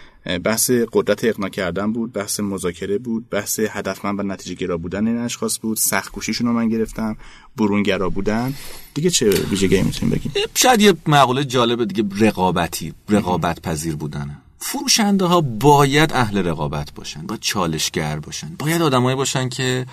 بحث 0.44 0.72
قدرت 0.94 1.24
اقنا 1.24 1.50
کردن 1.50 1.94
بود 1.94 2.13
بحث 2.13 2.39
مذاکره 2.39 2.98
بود 2.98 3.30
بحث 3.30 3.60
هدفمند 3.60 4.20
و 4.20 4.24
نتیجه 4.24 4.56
گرا 4.56 4.77
بودن 4.77 5.08
این 5.08 5.18
اشخاص 5.18 5.60
بود 5.62 5.77
سخت 5.77 6.12
کوشیشون 6.12 6.48
رو 6.48 6.54
من 6.54 6.70
گرفتم 6.70 7.18
برونگرا 7.58 8.10
بودن. 8.10 8.54
دیگه 8.94 9.10
چه 9.10 9.30
ویژگی 9.30 9.82
می‌تونیم 9.82 10.16
بگیم؟ 10.16 10.32
شاید 10.56 10.82
یه 10.82 10.94
مقوله 11.08 11.44
جالب 11.44 11.86
دیگه 11.86 12.25
رقابتی 12.25 12.94
رقابت 13.10 13.62
پذیر 13.62 13.96
بودنه. 13.96 14.38
فروشنده 14.60 15.25
ها 15.25 15.42
باید 15.42 16.13
اهل 16.13 16.38
رقابت 16.38 16.94
باشن 16.94 17.22
باید 17.22 17.42
چالشگر 17.42 18.20
باشن. 18.20 18.56
باید 18.60 18.82
آدمایی 18.82 19.16
باشن 19.16 19.50
که 19.50 19.86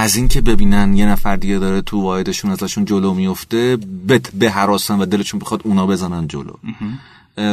از 0.00 0.16
اینکه 0.16 0.40
ببینن 0.40 0.96
یه 0.96 1.06
نفر 1.06 1.36
دیگه 1.36 1.58
داره 1.58 1.80
تو 1.80 2.02
واحدشون 2.02 2.50
ازشون 2.50 2.84
جلو 2.84 3.14
میفته 3.14 3.78
به 4.34 4.50
حراسن 4.50 5.00
و 5.00 5.06
دلشون 5.06 5.40
بخواد 5.40 5.60
اونا 5.64 5.86
بزنن 5.86 6.28
جلو. 6.28 6.52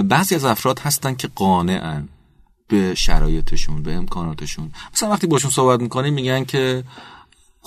بعضی 0.02 0.36
از 0.36 0.46
افراد 0.46 0.80
هستن 0.80 1.16
که 1.16 1.30
قانعن 1.36 2.08
به 2.68 2.96
شرایطشون 2.96 3.84
به 3.84 3.94
امکاناتشون. 3.94 4.72
مثلا 4.94 5.10
وقتی 5.10 5.28
باشون 5.28 5.52
صحبت 5.52 5.80
می‌کنیم 5.80 6.14
میگن 6.14 6.44
که 6.44 6.84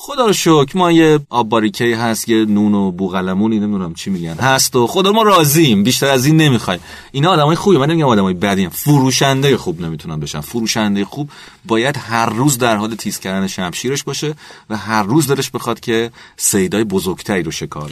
خدا 0.00 0.26
رو 0.26 0.32
شکر 0.32 0.72
ما 0.74 0.92
یه 0.92 1.20
آب 1.30 1.64
هست 1.78 2.28
یه 2.28 2.44
نون 2.44 2.74
و 2.74 2.90
بوغلمونی 2.90 3.58
نمی‌دونم 3.58 3.94
چی 3.94 4.10
میگن. 4.10 4.34
هست 4.34 4.76
و 4.76 4.86
خدا 4.86 5.12
ما 5.12 5.22
راضیم 5.22 5.82
بیشتر 5.82 6.06
از 6.06 6.26
این 6.26 6.36
نمی‌خوایم. 6.36 6.80
اینا 7.12 7.30
آدمای 7.30 7.56
خوبی 7.56 7.76
من 7.76 7.90
نمیگم 7.90 8.06
آدمای 8.06 8.34
بدی 8.34 8.68
فروشنده 8.68 9.56
خوب 9.56 9.80
نمی‌تونن 9.80 10.20
بشن. 10.20 10.40
فروشنده 10.40 11.04
خوب 11.04 11.30
باید 11.66 11.96
هر 11.96 12.26
روز 12.26 12.58
در 12.58 12.76
حال 12.76 12.94
تیز 12.94 13.18
کردن 13.18 13.46
شمشیرش 13.46 14.02
باشه 14.02 14.34
و 14.70 14.76
هر 14.76 15.02
روز 15.02 15.30
دلش 15.30 15.50
بخواد 15.50 15.80
که 15.80 16.10
سیدای 16.36 16.84
بزرگتری 16.84 17.42
رو 17.42 17.50
شکار 17.50 17.90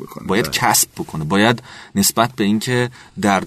بکنه, 0.00 0.26
باید 0.26 0.44
بله. 0.44 0.52
کسب 0.52 0.88
بکنه. 0.96 1.24
باید 1.24 1.62
نسبت 1.94 2.32
به 2.36 2.44
اینکه 2.44 2.90
در 3.20 3.42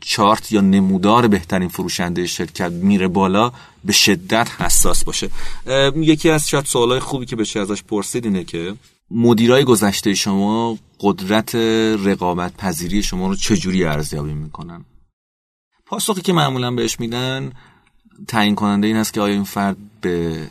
چارت 0.00 0.52
یا 0.52 0.60
نمودار 0.60 1.28
بهترین 1.28 1.68
فروشنده 1.68 2.26
شرکت 2.26 2.72
میره 2.72 3.08
بالا 3.08 3.52
به 3.84 3.92
شدت 3.92 4.48
حساس 4.60 5.04
باشه. 5.04 5.30
یکی 5.96 6.30
از 6.30 6.48
شاید 6.48 6.64
سوالای 6.64 7.00
خوبی 7.00 7.26
که 7.26 7.36
بشه 7.36 7.60
ازش 7.60 7.82
پرسید 7.82 8.24
اینه 8.24 8.44
که 8.44 8.74
مدیرای 9.10 9.64
گذشته 9.64 10.14
شما 10.14 10.78
قدرت 11.00 11.54
رقابت 12.04 12.56
پذیری 12.56 13.02
شما 13.02 13.28
رو 13.28 13.36
چجوری 13.36 13.84
ارزیابی 13.84 14.34
می‌کنن؟ 14.34 14.84
پاسخی 15.86 16.22
که 16.22 16.32
معمولا 16.32 16.70
بهش 16.70 17.00
میدن 17.00 17.52
تعیین 18.28 18.54
کننده 18.54 18.86
این 18.86 18.96
هست 18.96 19.12
که 19.12 19.20
آیا 19.20 19.34
این 19.34 19.44
فرد 19.44 19.76
به 20.00 20.50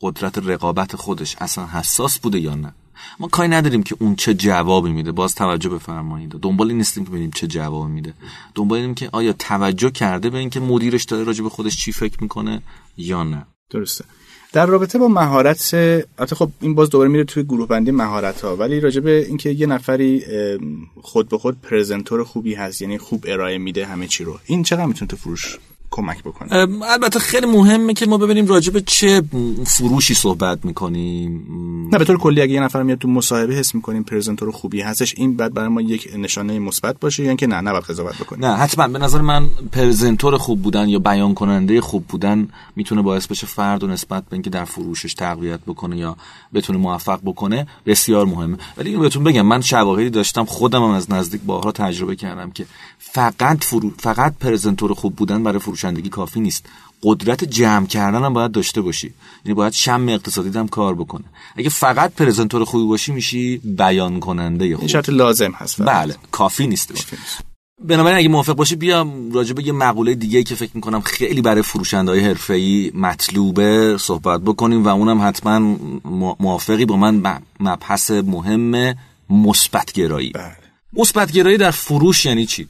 قدرت 0.00 0.38
رقابت 0.38 0.96
خودش 0.96 1.36
اصلا 1.40 1.66
حساس 1.66 2.18
بوده 2.18 2.40
یا 2.40 2.54
نه؟ 2.54 2.74
ما 3.20 3.28
کاری 3.28 3.48
نداریم 3.48 3.82
که 3.82 3.96
اون 3.98 4.16
چه 4.16 4.34
جوابی 4.34 4.92
میده. 4.92 5.12
باز 5.12 5.34
توجه 5.34 5.68
بفرمایید. 5.68 6.30
دنبال 6.30 6.72
نیستیم 6.72 7.04
که 7.04 7.10
ببینیم 7.10 7.30
چه 7.30 7.46
جوابی 7.46 7.92
میده. 7.92 8.14
دنبال 8.54 8.78
اینیم 8.78 8.94
که 8.94 9.08
آیا 9.12 9.32
توجه 9.32 9.90
کرده 9.90 10.30
به 10.30 10.38
اینکه 10.38 10.60
مدیرش 10.60 11.04
داره 11.04 11.24
راجع 11.24 11.42
به 11.42 11.48
خودش 11.48 11.76
چی 11.76 11.92
فکر 11.92 12.16
می‌کنه 12.20 12.62
یا 12.96 13.22
نه. 13.22 13.46
درسته. 13.70 14.04
در 14.52 14.66
رابطه 14.66 14.98
با 14.98 15.08
مهارت 15.08 15.74
البته 16.18 16.36
خب 16.36 16.50
این 16.60 16.74
باز 16.74 16.90
دوباره 16.90 17.10
میره 17.10 17.24
توی 17.24 17.42
گروه 17.42 17.68
بندی 17.68 17.90
مهارت 17.90 18.40
ها 18.40 18.56
ولی 18.56 18.80
راجع 18.80 19.00
به 19.00 19.26
اینکه 19.26 19.50
یه 19.50 19.66
نفری 19.66 20.24
خود 21.02 21.28
به 21.28 21.38
خود 21.38 21.60
پرزنتور 21.60 22.24
خوبی 22.24 22.54
هست 22.54 22.82
یعنی 22.82 22.98
خوب 22.98 23.24
ارائه 23.28 23.58
میده 23.58 23.86
همه 23.86 24.06
چی 24.06 24.24
رو. 24.24 24.38
این 24.46 24.62
چقدر 24.62 24.86
می‌تونه 24.86 25.08
تو 25.08 25.16
فروش 25.16 25.58
کمک 25.90 26.22
بکنه. 26.22 26.68
البته 26.82 27.18
خیلی 27.18 27.46
مهمه 27.46 27.94
که 27.94 28.06
ما 28.06 28.18
ببینیم 28.18 28.46
راجع 28.46 28.72
به 28.72 28.80
چه 28.80 29.22
فروشی 29.66 30.14
صحبت 30.14 30.64
می‌کنیم. 30.64 31.46
نه 31.92 31.98
به 31.98 32.04
طور 32.04 32.18
کلی 32.18 32.42
اگه 32.42 32.52
یه 32.52 32.60
نفر 32.60 32.82
میاد 32.82 32.98
تو 32.98 33.08
مصاحبه 33.08 33.54
حس 33.54 33.74
می‌کنیم 33.74 34.02
پرزنتور 34.02 34.50
خوبی 34.50 34.80
هستش 34.80 35.14
این 35.16 35.36
بعد 35.36 35.54
برای 35.54 35.68
ما 35.68 35.80
یک 35.80 36.08
نشانه 36.18 36.58
مثبت 36.58 37.00
باشه 37.00 37.22
یا 37.22 37.28
اینکه 37.28 37.46
نه 37.46 37.60
نباید 37.60 37.84
قضاوت 37.84 38.18
بکنیم. 38.18 38.44
نه 38.44 38.56
حتما. 38.56 38.88
به 38.88 38.98
نظر 38.98 39.20
من 39.20 39.46
presenter 39.72 40.38
خوب 40.38 40.62
بودن 40.62 40.88
یا 40.88 40.98
بیان 40.98 41.34
کننده 41.34 41.80
خوب 41.80 42.04
بودن 42.06 42.48
می‌تونه 42.76 43.02
باعث 43.02 43.26
بشه 43.26 43.46
فرد 43.46 43.84
و 43.84 43.86
نسبت 43.86 44.22
به 44.22 44.32
اینکه 44.32 44.50
در 44.50 44.64
فروشش 44.64 45.14
تقویت 45.14 45.60
بکنه 45.66 45.96
یا 45.96 46.16
بتونه 46.54 46.78
موفق 46.78 47.20
بکنه 47.24 47.66
بسیار 47.86 48.26
مهمه. 48.26 48.56
ولی 48.76 48.90
اینو 48.90 49.02
بهتون 49.02 49.24
بگم 49.24 49.46
من 49.46 49.60
شواهدی 49.60 50.10
داشتم 50.10 50.44
خودم 50.44 50.82
هم 50.82 50.90
از 50.90 51.10
نزدیک 51.10 51.40
بارها 51.40 51.72
تجربه 51.72 52.16
کردم 52.16 52.50
که 52.50 52.66
فقط 52.98 53.64
فرو... 53.64 53.90
فقط 53.98 54.34
presenter 54.40 54.94
خوب 54.94 55.16
بودن 55.16 55.42
برای 55.42 55.58
فروشندگی 55.78 56.08
کافی 56.08 56.40
نیست. 56.40 56.66
قدرت 57.02 57.44
جمع 57.44 57.86
کردن 57.86 58.24
هم 58.24 58.32
باید 58.32 58.52
داشته 58.52 58.80
باشی. 58.80 59.14
یعنی 59.44 59.54
باید 59.54 59.72
شم 59.72 60.06
اقتصادی 60.08 60.58
هم 60.58 60.68
کار 60.68 60.94
بکنه. 60.94 61.24
اگه 61.56 61.68
فقط 61.68 62.14
presenter 62.14 62.64
خوبی 62.64 62.84
باشی 62.84 63.12
میشی 63.12 63.58
بیان 63.58 64.20
کننده 64.20 64.76
خوب 64.76 64.88
شرط 64.88 65.08
لازم 65.08 65.52
هست 65.52 65.82
بله 65.82 66.14
کافی 66.30 66.66
نیست. 66.66 66.92
بنابراین 67.84 68.18
اگه 68.18 68.28
موافق 68.28 68.52
باشی 68.52 68.76
بیام 68.76 69.32
راجع 69.32 69.52
به 69.52 69.66
یه 69.66 69.72
مقوله 69.72 70.14
دیگه 70.14 70.42
که 70.42 70.54
فکر 70.54 70.70
می‌کنم 70.74 71.00
خیلی 71.00 71.42
برای 71.42 71.62
فروشنده 71.62 72.10
های 72.10 72.20
حرفه‌ای 72.20 72.90
مطلوبه 72.94 73.96
صحبت 74.00 74.40
بکنیم 74.40 74.84
و 74.84 74.88
اونم 74.88 75.28
حتما 75.28 75.58
موافقی 76.40 76.84
با 76.84 76.96
من 76.96 77.40
مبحث 77.60 78.10
مهم 78.10 78.94
مثبت 79.30 79.92
گرایی 79.92 80.30
بله. 80.30 80.56
مثبت 80.92 81.32
گرایی 81.32 81.56
در 81.56 81.70
فروش 81.70 82.26
یعنی 82.26 82.46
چی؟ 82.46 82.68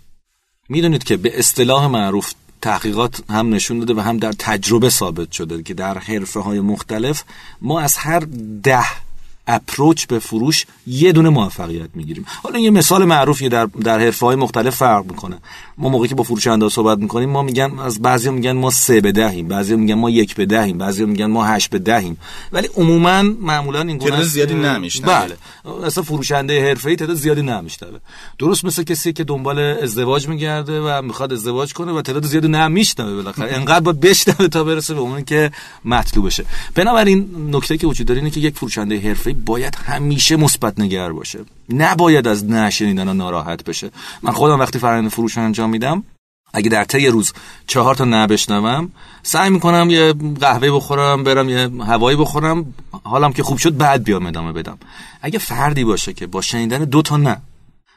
می‌دونید 0.69 1.05
که 1.05 1.17
به 1.17 1.38
اصطلاح 1.38 1.87
معروف 1.87 2.33
تحقیقات 2.62 3.21
هم 3.31 3.55
نشون 3.55 3.79
داده 3.79 3.95
و 3.95 4.00
هم 4.00 4.17
در 4.17 4.33
تجربه 4.33 4.91
ثابت 4.91 5.33
شده 5.33 5.62
که 5.62 5.75
در 5.75 5.99
حرفه 5.99 6.41
های 6.41 6.61
مختلف 6.61 7.25
ما 7.61 7.81
از 7.81 7.97
هر 7.97 8.21
ده 8.62 9.08
اپروچ 9.49 10.07
به 10.07 10.19
فروش 10.19 10.67
یه 10.87 11.12
دونه 11.12 11.28
موفقیت 11.28 11.90
می‌گیریم. 11.95 12.25
حالا 12.43 12.59
یه 12.59 12.71
مثال 12.71 13.05
معروفی 13.05 13.49
در 13.49 13.67
در 13.67 13.99
حرفه 14.00 14.26
های 14.26 14.37
مختلف 14.37 14.76
فرق 14.76 15.05
می‌کنه. 15.05 15.38
ما 15.78 15.88
موقعی 15.88 16.09
که 16.09 16.14
با 16.14 16.23
فروشنده 16.23 16.69
صحبت 16.69 16.99
می‌کنیم 16.99 17.31
ما 17.31 17.43
میگن 17.43 17.78
از 17.78 18.02
بعضی 18.02 18.31
میگن 18.31 18.52
ما 18.52 18.71
سه 18.71 19.00
به 19.00 19.12
دهیم 19.12 19.49
بعضی 19.49 19.76
میگن 19.76 19.95
ما 19.95 20.11
یک 20.11 20.35
به 20.35 20.47
دهیم 20.47 20.78
بعضی 20.78 21.05
میگن 21.05 21.26
ما 21.26 21.45
هشت 21.45 21.71
به 21.71 21.78
دهیم. 21.78 22.17
ولی 22.52 22.69
عموما 22.76 23.23
معمولا 23.23 23.81
این 23.81 23.99
گونه 23.99 24.23
زیادی 24.23 24.55
نمیشه 24.55 25.02
بله. 25.02 25.37
اصلا 25.85 26.05
فروشنده 26.05 26.69
حرفه‌ای 26.69 26.97
تعداد 26.97 27.17
زیادی 27.17 27.43
نمیشنوه. 27.43 27.99
درست 28.38 28.64
مثل 28.64 28.83
کسی 28.83 29.12
که 29.12 29.25
دنبال 29.25 29.59
ازدواج 29.59 30.28
میگرده 30.28 30.81
و 30.81 31.02
می‌خواد 31.02 31.33
ازدواج 31.33 31.73
کنه 31.73 31.93
و 31.93 32.02
تعداد 32.02 32.25
زیادی 32.25 32.49
نمیشنوه 32.49 33.14
بالاخره. 33.14 33.52
انقدر 33.57 33.81
باید 33.81 34.00
بشنوه 34.00 34.49
تا 34.49 34.64
برسه 34.64 34.95
به 34.95 35.00
اون 35.00 35.25
که 35.25 35.50
مطلوب 35.85 36.26
بشه 36.26 36.45
بنابراین 36.75 37.28
نکته 37.50 37.76
که 37.76 37.87
وجود 37.87 38.07
داره 38.07 38.21
اینه 38.21 38.31
که 38.31 38.40
یک 38.40 38.55
فروشنده 38.55 39.00
حرفه‌ای 39.00 39.37
باید 39.45 39.75
همیشه 39.75 40.37
مثبت 40.37 40.80
نگر 40.80 41.12
باشه. 41.12 41.38
نباید 41.68 42.28
از 42.28 42.45
نشنیدن 42.45 43.16
ناراحت 43.16 43.64
بشه. 43.64 43.90
من 44.23 44.33
خودم 44.33 44.61
وقتی 44.61 44.78
فرآیند 44.78 45.09
فروش 45.09 45.38
انجام 45.38 45.71
میدم 45.71 46.04
اگه 46.52 46.68
در 46.68 46.85
طی 46.85 47.07
روز 47.07 47.33
چهار 47.66 47.95
تا 47.95 48.04
نه 48.04 48.26
بشنوم 48.26 48.90
سعی 49.23 49.50
می‌کنم 49.50 49.90
یه 49.90 50.14
قهوه 50.40 50.71
بخورم 50.71 51.25
برم 51.25 51.49
یه 51.49 51.71
هوایی 51.85 52.16
بخورم 52.16 52.75
حالم 53.04 53.33
که 53.33 53.42
خوب 53.42 53.59
شد 53.59 53.76
بعد 53.76 54.04
بیام 54.04 54.26
ادامه 54.26 54.52
بدم. 54.52 54.78
اگه 55.23 55.38
فردی 55.38 55.85
باشه 55.85 56.12
که 56.12 56.26
با 56.26 56.40
شنیدن 56.40 56.85
دو 56.85 57.02
تا 57.02 57.16
نه 57.16 57.40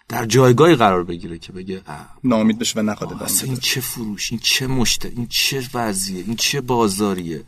در 0.10 0.26
جایگاهی 0.26 0.76
قرار 0.76 1.04
بگیره 1.04 1.38
که 1.38 1.52
بگه 1.52 1.82
نامید 2.24 2.60
بشه 2.60 2.80
و 2.80 2.84
نخواد 2.84 3.30
این 3.44 3.58
چه 3.58 3.82
فروش 3.82 4.32
این 4.32 4.40
چه 4.44 4.68
مشته 4.68 5.12
این 5.16 5.28
چه 5.28 5.64
وضعیه 5.74 6.24
این 6.28 6.36
چه 6.36 6.62
بازاریه. 6.62 7.44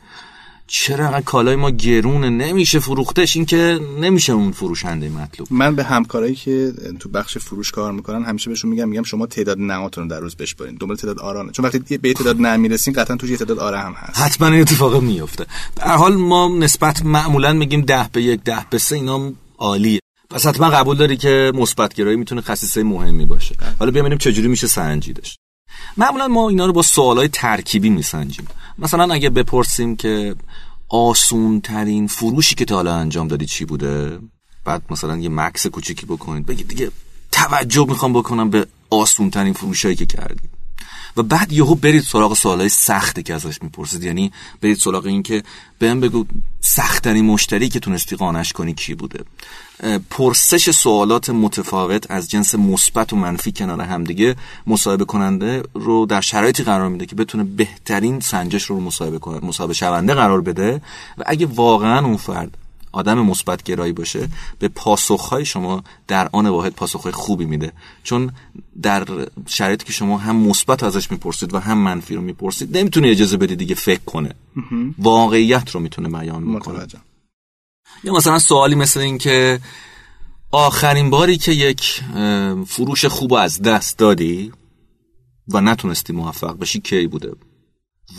چرا 0.68 1.22
کالای 1.22 1.56
ما 1.56 1.70
گرونه؟ 1.70 2.30
نمیشه 2.30 2.80
فروختش. 2.80 3.36
این 3.36 3.46
که 3.46 3.80
نمیشه 4.02 4.34
اون 4.34 4.52
فروشنده 4.52 5.10
مطلوب. 5.10 5.48
من 5.52 5.76
به 5.76 5.84
همکارایی 5.84 6.36
که 6.36 6.74
تو 7.00 7.10
بخش 7.10 7.38
فروش 7.38 7.72
کار 7.72 7.92
می‌کنن 7.92 8.24
همیشه 8.24 8.50
بهشون 8.50 8.72
میگم 8.72 8.90
میگم 8.90 9.04
شما 9.04 9.26
تعداد 9.26 9.60
نهاتون 9.60 10.04
رو 10.04 10.10
در 10.10 10.20
روز 10.20 10.36
بشپارین 10.36 10.76
دنبال 10.76 10.98
تعداد 10.98 11.20
آرانه 11.20 11.52
چون 11.52 11.66
وقتی 11.66 11.98
به 11.98 12.14
تعداد 12.14 12.42
نه 12.42 12.58
می‌رسین 12.58 12.94
قطعا 12.94 13.18
توش 13.18 13.30
یه 13.30 13.38
تعداد 13.38 13.60
آره 13.60 13.80
هم 13.80 13.94
هست. 13.94 14.20
حتما 14.20 14.48
این 14.48 14.62
اتفاق 14.62 15.02
میفته 15.02 15.46
به 15.76 15.90
حال 15.90 16.16
ما 16.16 16.58
نسبت 16.60 17.06
معمولا 17.06 17.54
میگیم 17.54 17.82
ده 17.82 18.10
به 18.12 18.22
یک 18.22 18.44
ده 18.44 18.66
به 18.70 18.78
سه 18.78 18.96
اینا 18.96 19.32
عالیه. 19.58 20.00
پس 20.30 20.46
حتما 20.46 20.70
قبول 20.70 20.98
داری 20.98 21.18
که 21.18 21.52
مثبت 21.56 21.94
گرایی 21.94 22.18
می‌تونه 22.18 22.42
خصیصه 22.42 22.84
مهمی 22.84 23.26
باشه. 23.26 23.56
حالا 23.80 23.92
ببینیم 23.92 24.18
چجوری 24.18 24.48
میشه 24.48 24.68
سنجیدش. 24.68 25.38
معمولا 25.98 26.28
ما 26.28 26.50
اینا 26.50 26.66
رو 26.66 26.74
با 26.74 26.82
سوالای 26.82 27.28
ترکیبی 27.28 27.90
میسنجیم. 27.90 28.48
مثلا 28.80 29.14
اگه 29.14 29.30
بپرسیم 29.30 29.96
که 29.96 30.36
آسون 30.90 31.62
ترین 31.62 32.08
فروشی 32.08 32.56
که 32.56 32.66
تا 32.66 32.76
حالا 32.76 32.96
انجام 32.96 33.28
دادی 33.28 33.46
چی 33.46 33.66
بوده؟ 33.66 34.20
بعد 34.66 34.82
مثلا 34.90 35.18
یه 35.18 35.30
مکس 35.30 35.68
کوچیکی 35.68 36.06
بکنید. 36.06 36.46
بگید 36.46 36.68
دیگه 36.68 36.92
توجه 37.32 37.86
می‌خوام 37.90 38.14
بکنم 38.14 38.50
به 38.50 38.68
آسون 38.90 39.30
ترین 39.30 39.54
فروشایی 39.54 39.96
که 39.96 40.06
کردی. 40.06 40.50
و 41.18 41.24
بعد 41.24 41.52
یهو 41.52 41.76
برید 41.76 42.04
سراغ 42.04 42.34
سوالای 42.34 42.70
سختی 42.70 43.24
که 43.24 43.34
ازش 43.34 43.62
می‌پرسید. 43.62 44.04
یعنی 44.04 44.32
برید 44.62 44.78
سراغ 44.78 45.06
این 45.06 45.24
که 45.24 45.44
بهم 45.80 46.00
بگو 46.00 46.26
سختترین 46.66 47.26
مشتری 47.26 47.70
که 47.70 47.80
تونستی 47.80 48.16
قانش 48.16 48.54
کنی 48.54 48.74
کی 48.74 48.96
بوده؟ 48.96 49.20
پرسش 50.10 50.72
سوالات 50.72 51.30
متفاوت 51.30 52.12
از 52.12 52.30
جنس 52.30 52.56
مثبت 52.56 53.14
و 53.14 53.16
منفی 53.16 53.52
کنار 53.52 53.82
همدیگه 53.82 54.36
مصاحبه 54.68 55.06
کننده 55.06 55.64
رو 55.74 56.06
در 56.06 56.22
شرایطی 56.22 56.64
قرار 56.64 56.90
میده 56.90 57.06
که 57.06 57.16
بتونه 57.16 57.44
بهترین 57.44 58.20
سنجش 58.20 58.64
رو 58.64 58.80
مصاحبه 58.80 59.20
کنه 59.20 59.46
مصاحبه 59.46 59.74
شونده 59.74 60.14
قرار 60.14 60.42
بده 60.42 60.82
و 61.18 61.24
اگه 61.26 61.46
واقعا 61.46 62.06
اون 62.06 62.18
فرد 62.18 62.58
آدم 62.94 63.20
مثبت 63.20 63.64
گرایی 63.64 63.94
باشه 63.94 64.30
به 64.60 64.68
پاسخهای 64.68 65.46
شما 65.46 65.84
در 66.08 66.30
آن 66.32 66.48
واحد 66.48 66.74
پاسخهای 66.74 67.14
خوبی 67.14 67.46
میده. 67.46 67.72
چون 68.04 68.32
در 68.82 69.08
شرایطی 69.46 69.86
که 69.86 69.94
شما 69.94 70.18
هم 70.18 70.36
مثبت 70.36 70.84
ازش 70.84 71.12
می‌پرسید 71.12 71.54
و 71.54 71.60
هم 71.60 71.78
منفی 71.78 72.16
رو 72.16 72.22
می‌پرسید 72.22 72.78
نمی‌تونه 72.78 73.08
اجازه 73.08 73.38
بدید 73.38 73.58
دیگه 73.58 73.76
فکر 73.76 74.04
کنه. 74.06 74.36
واقعیت 74.98 75.70
رو 75.70 75.80
می‌تونه 75.80 76.10
بیان 76.10 76.44
می‌کنه 76.44 76.88
یا 78.04 78.14
مثلا 78.14 78.40
سوالی 78.40 78.76
مثل 78.76 79.00
این 79.00 79.18
که 79.18 79.60
آخرین 80.52 81.10
باری 81.10 81.38
که 81.38 81.52
یک 81.52 82.02
فروش 82.68 83.06
خوب 83.06 83.34
از 83.34 83.62
دست 83.62 83.98
دادی 83.98 84.52
و 85.48 85.62
نتونستی 85.62 86.14
موفق 86.14 86.60
بشی 86.60 86.80
کی 86.80 87.08
بوده؟ 87.08 87.32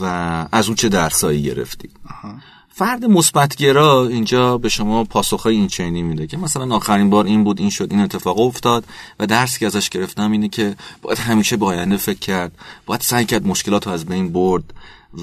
و 0.01 0.05
از 0.53 0.67
اون 0.67 0.75
چه 0.75 0.89
درسایی 0.89 1.43
گرفتی؟ 1.43 1.91
فرد 2.77 3.05
مثبتگرا 3.05 4.07
اینجا 4.07 4.59
به 4.59 4.69
شما 4.69 5.05
پاسخهای 5.05 5.57
این 5.57 5.67
چینی 5.67 6.03
میده 6.03 6.27
که 6.27 6.37
مثلا 6.37 6.77
آخرین 6.77 7.11
بار 7.11 7.25
این 7.25 7.45
بود 7.45 7.61
این 7.61 7.71
شد 7.71 7.89
این 7.91 8.01
اتفاق 8.01 8.41
افتاد 8.41 8.85
و 9.21 9.27
درسی 9.27 9.59
که 9.59 9.67
ازش 9.67 9.89
گرفتم 9.89 10.33
اینه 10.33 10.49
که 10.49 10.77
باید 11.03 11.19
همیشه 11.19 11.57
به 11.57 11.67
آینده 11.67 11.97
فکر 11.97 12.19
کرد 12.19 12.53
باید 12.87 13.01
سعی 13.01 13.25
کرد 13.25 13.47
مشکلات 13.47 13.87
رو 13.87 13.93
از 13.93 14.07
بین 14.07 14.33
برد. 14.33 14.65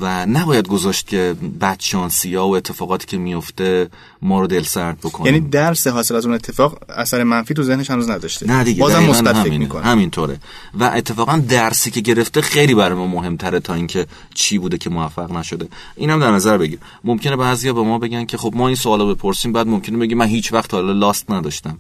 و 0.01 0.25
نباید 0.25 0.67
گذاشت 0.67 1.07
که 1.07 1.35
بدشانسی 1.61 2.35
ها 2.35 2.47
و 2.47 2.55
اتفاقاتی 2.55 3.07
که 3.07 3.17
میفته 3.17 3.89
ما 4.21 4.39
رو 4.39 4.47
دل 4.47 4.63
سرد 4.63 4.97
بکنه. 4.99 5.25
یعنی 5.25 5.49
درس 5.49 5.87
حاصل 5.87 6.15
از 6.15 6.25
اون 6.25 6.35
اتفاق 6.35 6.77
اثر 6.89 7.23
منفی 7.23 7.53
تو 7.53 7.63
ذهنش 7.63 7.91
هنوز 7.91 8.09
نداشته. 8.09 8.47
نه 8.47 8.63
دیگه 8.63 8.79
بازم 8.79 9.03
مثبت 9.03 9.35
فکر 9.35 9.57
می‌کنه. 9.57 9.83
همینطوره. 9.83 10.39
و 10.73 10.83
اتفاقا 10.83 11.37
درسی 11.37 11.91
که 11.91 12.01
گرفته 12.01 12.41
خیلی 12.41 12.75
برای 12.75 12.97
ما 12.97 13.07
مهمتره 13.07 13.59
تا 13.59 13.73
اینکه 13.73 14.07
چی 14.33 14.57
بوده 14.57 14.77
که 14.77 14.89
موفق 14.89 15.31
نشده. 15.31 15.67
اینم 15.95 16.19
در 16.19 16.31
نظر 16.31 16.57
بگیر. 16.57 16.79
ممکنه 17.03 17.35
بعضیا 17.35 17.73
به 17.73 17.81
ما 17.81 17.99
بگن 17.99 18.25
که 18.25 18.37
خب 18.37 18.53
ما 18.55 18.67
این 18.67 18.75
سوالا 18.75 19.05
بپرسیم 19.05 19.51
بعد 19.51 19.67
ممکنه 19.67 19.97
بگی 19.97 20.15
من 20.15 20.27
هیچ 20.27 20.53
وقت 20.53 20.73
حالا 20.73 20.93
لاست 20.93 21.31
نداشتم. 21.31 21.77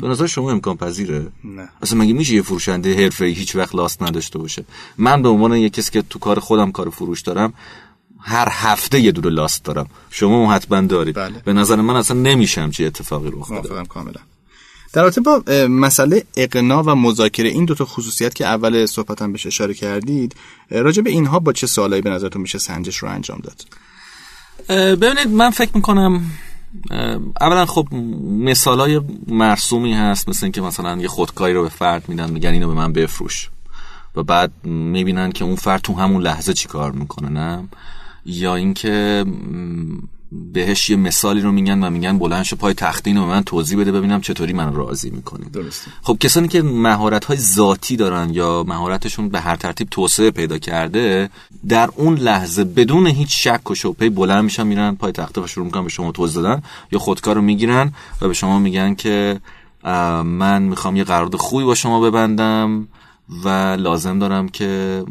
به 0.00 0.08
نظر 0.08 0.26
شما 0.26 0.50
امکان 0.50 0.76
پذیره؟ 0.76 1.26
نه. 1.44 1.68
اصلا 1.82 1.98
مگه 1.98 2.12
میشه 2.12 2.34
یه 2.34 2.42
فروشنده 2.42 2.94
حرفه‌ای 2.94 3.32
هیچ 3.32 3.56
وقت 3.56 3.74
لاست 3.74 4.02
نداشته 4.02 4.38
باشه؟ 4.38 4.64
من 4.98 5.22
به 5.22 5.28
عنوان 5.28 5.56
یه 5.56 5.70
کسی 5.70 5.90
که 5.90 6.02
تو 6.02 6.18
کار 6.18 6.40
خودم 6.40 6.72
کار 6.72 6.90
فروش 6.90 7.20
دارم 7.20 7.52
هر 8.20 8.48
هفته 8.50 9.00
یه 9.00 9.12
دور 9.12 9.32
لاست 9.32 9.64
دارم. 9.64 9.86
شما 10.10 10.52
حتما 10.52 10.80
دارید. 10.80 11.14
بله. 11.14 11.42
به 11.44 11.52
نظر 11.52 11.76
من 11.76 11.96
اصلا 11.96 12.16
نمیشم 12.16 12.70
چه 12.70 12.84
اتفاقی 12.84 13.30
رخ 13.32 13.52
بده. 13.52 13.84
کاملا. 13.84 14.20
در 14.92 15.02
رابطه 15.02 15.20
با 15.20 15.42
مسئله 15.68 16.24
اقنا 16.36 16.82
و 16.82 16.94
مذاکره 16.94 17.48
این 17.48 17.64
دو 17.64 17.74
تا 17.74 17.84
خصوصیت 17.84 18.34
که 18.34 18.46
اول 18.46 18.86
صحبتم 18.86 19.32
بهش 19.32 19.46
اشاره 19.46 19.74
کردید 19.74 20.36
راجع 20.70 21.02
به 21.02 21.10
اینها 21.10 21.38
با 21.38 21.52
چه 21.52 21.66
سوالایی 21.66 22.02
به 22.02 22.10
نظرتون 22.10 22.42
میشه 22.42 22.58
سنجش 22.58 22.96
رو 22.96 23.08
انجام 23.08 23.40
داد؟ 23.40 23.64
ببینید 24.96 25.28
من 25.28 25.50
فکر 25.50 25.70
می‌کنم 25.74 26.24
اولا 27.40 27.66
خب 27.66 27.88
مثال 28.22 28.80
های 28.80 29.00
مرسومی 29.28 29.94
هست 29.94 30.28
مثل 30.28 30.46
اینکه 30.46 30.60
مثلا 30.60 30.96
یه 30.96 31.08
خودکاری 31.08 31.54
رو 31.54 31.62
به 31.62 31.68
فرد 31.68 32.08
میدن 32.08 32.30
میگن 32.30 32.50
اینو 32.50 32.68
به 32.68 32.74
من 32.74 32.92
بفروش. 32.92 33.50
و 34.16 34.22
بعد 34.22 34.52
می‌بینن 34.64 35.32
که 35.32 35.44
اون 35.44 35.56
فرد 35.56 35.80
تو 35.80 35.94
همون 35.94 36.22
لحظه 36.22 36.52
چی 36.52 36.68
کار 36.68 36.92
می‌کنه 36.92 37.28
نه؟ 37.28 37.68
یا 38.26 38.54
اینکه 38.54 39.24
بهش 40.52 40.90
یه 40.90 40.96
مثالی 40.96 41.40
رو 41.40 41.52
میگن 41.52 41.84
و 41.84 41.90
میگن 41.90 42.18
بلند 42.18 42.42
شو 42.42 42.56
پای 42.56 42.74
تختین 42.74 43.16
و 43.16 43.26
من 43.26 43.42
توضیح 43.42 43.78
بده 43.78 43.92
ببینم 43.92 44.20
چطوری 44.20 44.52
من 44.52 44.74
راضی 44.74 45.10
می‌کنی 45.10 45.44
درسته. 45.50 45.90
خب 46.02 46.16
کسانی 46.20 46.48
که 46.48 46.62
مهارت 46.62 47.24
های 47.24 47.36
ذاتی 47.36 47.96
دارن 47.96 48.30
یا 48.34 48.64
مهارتشون 48.68 49.28
به 49.28 49.40
هر 49.40 49.56
ترتیب 49.56 49.88
توسعه 49.90 50.30
پیدا 50.30 50.58
کرده 50.58 51.30
در 51.68 51.90
اون 51.96 52.14
لحظه 52.14 52.64
بدون 52.64 53.06
هیچ 53.06 53.48
شک 53.48 53.70
و 53.70 53.74
شبهه 53.74 54.10
بلند 54.10 54.44
میشن 54.44 54.66
میرن 54.66 54.94
پای 54.94 55.12
تخته 55.12 55.40
و 55.40 55.46
شروع 55.46 55.66
می‌کنن 55.66 55.84
به 55.84 55.90
شما 55.90 56.12
توضیح 56.12 56.42
دادن 56.42 56.62
یا 56.92 56.98
خودکار 56.98 57.34
رو 57.34 57.42
می‌گیرن 57.42 57.92
و 58.20 58.28
به 58.28 58.34
شما 58.34 58.58
میگن 58.58 58.94
که 58.94 59.40
من 60.24 60.62
می‌خوام 60.62 60.96
یه 60.96 61.04
قرارداد 61.04 61.40
خوبی 61.40 61.64
با 61.64 61.74
شما 61.74 62.00
ببندم 62.00 62.88
و 63.44 63.48
لازم 63.78 64.18
دارم 64.18 64.48
که 64.48 65.02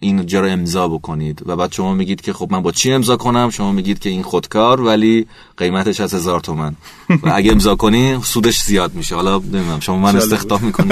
این 0.00 0.26
جا 0.26 0.40
رو 0.40 0.48
امضا 0.48 0.88
بکنید. 0.88 1.42
و 1.46 1.56
بعد 1.56 1.72
شما 1.72 1.94
میگید 1.94 2.20
که 2.20 2.32
خب 2.32 2.48
من 2.50 2.62
با 2.62 2.72
چی 2.72 2.92
امضا 2.92 3.16
کنم؟ 3.16 3.50
شما 3.50 3.72
میگید 3.72 3.98
که 3.98 4.10
این 4.10 4.22
خودکار 4.22 4.80
ولی 4.80 5.26
قیمتش 5.56 6.00
از 6.00 6.14
هزار 6.14 6.40
تومن. 6.40 6.76
و 7.22 7.32
اگه 7.34 7.52
امضا 7.52 7.74
کنی 7.74 8.18
سودش 8.22 8.62
زیاد 8.62 8.94
میشه. 8.94 9.14
حالا 9.14 9.38
نمی‌دونم 9.38 9.80
شما 9.80 9.98
من 9.98 10.16
استخدام 10.16 10.64
می‌کنی 10.64 10.88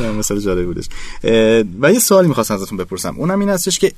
نه؟ 0.00 0.10
مثلا 0.18 0.38
جالب 0.38 0.66
بودش. 0.66 0.88
و 1.80 1.92
یه 1.92 1.98
سوالی 1.98 2.28
می‌خواستم 2.28 2.54
ازتون 2.54 2.78
بپرسم. 2.78 3.14
اونم 3.18 3.40
این 3.40 3.48
هستش 3.48 3.78
که 3.78 3.92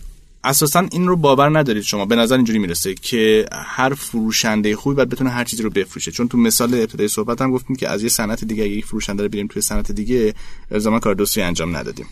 اساسا 0.44 0.87
این 0.92 1.07
رو 1.07 1.16
باور 1.16 1.59
ندارید 1.59 1.83
شما. 1.83 2.05
به 2.05 2.16
نظر 2.16 2.37
اینجوری 2.37 2.59
می‌رسه 2.59 2.94
که 2.94 3.46
هر 3.52 3.94
فروشنده 3.94 4.76
خوبی 4.76 4.96
باید 4.96 5.09
بتونه 5.09 5.31
هر 5.31 5.44
چیزی 5.44 5.62
رو 5.62 5.70
بفروشه. 5.70 6.11
چون 6.11 6.28
تو 6.28 6.38
مثال 6.38 6.74
ابتدای 6.74 7.09
صحبت 7.09 7.42
هم 7.42 7.52
گفتیم 7.52 7.76
که 7.76 7.88
از 7.88 8.02
یه 8.02 8.09
صنعت 8.09 8.44
دیگه 8.44 8.64
اگه 8.64 8.72
یک 8.72 8.85
فروشنده 8.85 9.22
رو 9.22 9.28
بریم 9.28 9.46
توی 9.46 9.62
صنعت 9.62 9.92
دیگه 9.92 10.35
الزاما 10.70 11.00
کار 11.00 11.14
درستی 11.14 11.42
انجام 11.42 11.76
ندادیم. 11.76 12.07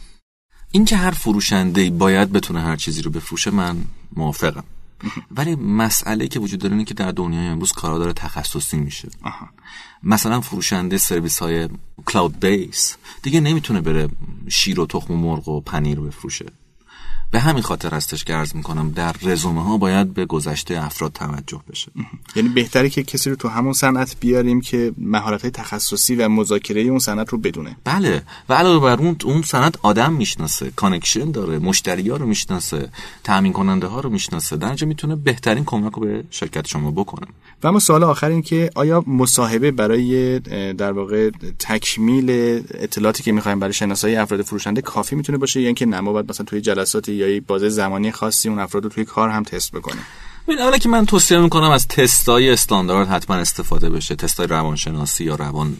این 0.72 0.84
که 0.84 0.96
هر 0.96 1.10
فروشنده 1.10 1.90
باید 1.90 2.32
بتونه 2.32 2.60
هر 2.60 2.76
چیزی 2.76 3.02
رو 3.02 3.10
بفروشه 3.10 3.50
من 3.50 3.76
موافقم. 4.16 4.64
ولی 5.30 5.54
مسئله 5.54 6.28
که 6.28 6.40
وجود 6.40 6.60
داره 6.60 6.72
اینه 6.74 6.84
که 6.84 6.94
در 6.94 7.12
دنیای 7.12 7.46
امروز 7.46 7.72
کارا 7.72 8.12
تخصصی 8.12 8.76
میشه. 8.76 9.08
آها. 9.22 9.48
مثلا 10.02 10.40
فروشنده 10.40 10.98
سرویس 10.98 11.38
های 11.38 11.68
کلاود 12.06 12.40
بیس 12.40 12.96
دیگه 13.22 13.40
نمی‌تونه 13.40 13.80
بره 13.80 14.08
شیر 14.48 14.80
و 14.80 14.86
تخم 14.86 15.14
و 15.14 15.16
مرغ 15.16 15.48
و 15.48 15.60
پنیر 15.60 16.00
بفروشه. 16.00 16.46
به 17.30 17.40
همین 17.40 17.62
خاطر 17.62 17.94
هستش 17.94 18.24
که 18.24 18.34
عرض 18.34 18.54
می‌کنم 18.54 18.90
در 18.90 19.16
رزومه 19.22 19.64
ها 19.64 19.76
باید 19.76 20.14
به 20.14 20.26
گذشته 20.26 20.84
افراد 20.84 21.12
توجه 21.12 21.60
بشه. 21.70 21.92
یعنی 22.36 22.48
بهتره 22.48 22.90
که 22.90 23.02
کسی 23.02 23.30
رو 23.30 23.36
تو 23.36 23.48
همون 23.48 23.72
صنعت 23.72 24.16
بیاریم 24.20 24.60
که 24.60 24.92
مهارت 24.98 25.42
های 25.42 25.50
تخصصی 25.50 26.14
و 26.14 26.28
مذاکره 26.28 26.80
اون 26.80 26.98
صنعت 26.98 27.28
رو 27.28 27.38
بدونه. 27.38 27.76
بله 27.84 28.22
و 28.48 28.54
علاوه 28.54 28.80
بر 28.80 29.02
اون 29.02 29.16
اون 29.24 29.42
صنعت 29.42 29.74
آدم 29.82 30.12
می‌شناسه 30.12 30.70
connection 30.76 31.30
داره 31.30 31.58
مشتری 31.58 32.08
ها 32.08 32.16
رو 32.16 32.26
می‌شناسه 32.26 32.88
تامین 33.24 33.52
کننده 33.52 33.86
ها 33.86 34.00
رو 34.00 34.10
می‌شناسه. 34.10 34.56
در 34.56 34.84
می‌تونه 34.84 35.16
بهترین 35.16 35.64
کمک 35.64 35.92
رو 35.92 36.02
به 36.02 36.24
شرکت 36.30 36.66
شما 36.66 36.90
بکنه. 36.90 37.26
و 37.62 37.66
اما 37.66 37.78
سوال 37.78 38.04
آخر 38.04 38.28
این 38.28 38.42
که 38.42 38.70
آیا 38.74 39.04
مصاحبه 39.06 39.70
برای 39.70 40.38
در 40.72 40.92
واقع 40.92 41.30
تکمیل 41.58 42.30
اطلاعاتی 42.74 43.22
که 43.22 43.32
می‌خوایم 43.32 43.58
برای 43.58 43.72
شناسایی 43.72 44.16
افراد 44.16 44.42
فروشنده 44.42 44.82
کافی 44.82 45.16
می‌تونه 45.16 45.38
باشه 45.38 45.60
یا 45.60 45.66
اینکه 45.66 45.86
نه 45.87 46.04
ما 46.04 46.12
باید 46.12 46.30
مثلا 46.30 46.46
توی 46.46 46.60
جلساتی 46.60 47.19
یا 47.20 47.40
بازه 47.46 47.68
زمانی 47.68 48.12
خاصی 48.12 48.48
اون 48.48 48.59
افراد 48.59 48.85
رو 48.85 48.90
توی 48.90 49.04
کار 49.04 49.28
هم 49.28 49.42
تست 49.42 49.72
بکنه. 49.72 50.00
ببین 50.48 50.59
اولا 50.59 50.78
که 50.78 50.88
من 50.88 51.06
توصیه 51.06 51.38
می‌کنم 51.38 51.70
از 51.70 51.88
تستای 51.88 52.50
استاندارد 52.50 53.09
حتما 53.09 53.37
استفاده 53.37 53.90
بشه. 53.90 54.14
تستای 54.14 54.46
روانشناسی 54.46 55.24
یا 55.24 55.35
روان 55.35 55.76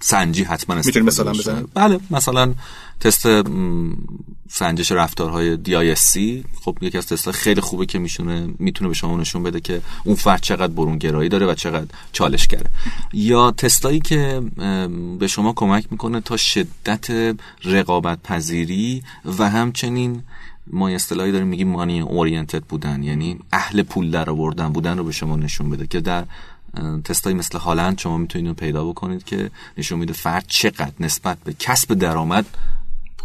سنجی 0.00 0.44
حتما 0.44 0.76
می‌تونی 0.76 1.06
مثلا 1.06 1.32
بزنید 1.32 1.68
بله 1.74 2.00
مثلا 2.10 2.54
تست 3.00 3.26
سنجش 4.50 4.92
رفتارهای 4.92 5.58
DISC 5.64 6.18
خب 6.64 6.78
یکی 6.80 6.98
از 6.98 7.06
تست‌ها 7.06 7.32
خیلی 7.32 7.60
خوبه 7.60 7.86
که 7.86 7.98
میشونه 7.98 8.48
می‌تونه 8.58 8.88
به 8.88 8.94
شما 8.94 9.16
نشون 9.16 9.42
بده 9.42 9.60
که 9.60 9.82
اون 10.04 10.16
فرد 10.16 10.40
چقدر 10.40 10.72
برونگرایی 10.72 11.28
داره 11.28 11.46
و 11.46 11.54
چقدر 11.54 11.86
چالشگره. 12.12 12.70
یا 13.12 13.50
تستایی 13.50 14.00
که 14.00 14.42
به 15.18 15.26
شما 15.26 15.52
کمک 15.52 15.86
می‌کنه 15.90 16.20
تا 16.20 16.36
شدت 16.36 17.36
رقابت 17.64 18.22
پذیری 18.22 19.02
و 19.38 19.50
همچنین 19.50 20.22
ما 20.66 20.88
اصطلاحی 20.88 21.32
داریم 21.32 21.46
میگیم 21.46 21.68
مانی 21.68 22.00
اورینتد 22.00 22.62
بودن. 22.62 23.02
یعنی 23.02 23.38
اهل 23.52 23.82
پول 23.82 24.10
در 24.10 24.30
آوردن 24.30 24.68
بودن 24.68 24.98
رو 24.98 25.04
به 25.04 25.12
شما 25.12 25.36
نشون 25.36 25.70
بده 25.70 25.86
که 25.86 26.00
در 26.00 26.24
تستایی 27.04 27.36
مثل 27.36 27.58
هالند 27.58 27.98
شما 27.98 28.18
می‌تونید 28.18 28.48
رو 28.48 28.54
پیدا 28.54 28.84
بکنید 28.84 29.24
که 29.24 29.50
نشون 29.78 29.98
میده 29.98 30.12
فرد 30.12 30.44
چقدر 30.48 30.92
نسبت 31.00 31.38
به 31.44 31.52
کسب 31.58 31.94
درآمد 31.94 32.46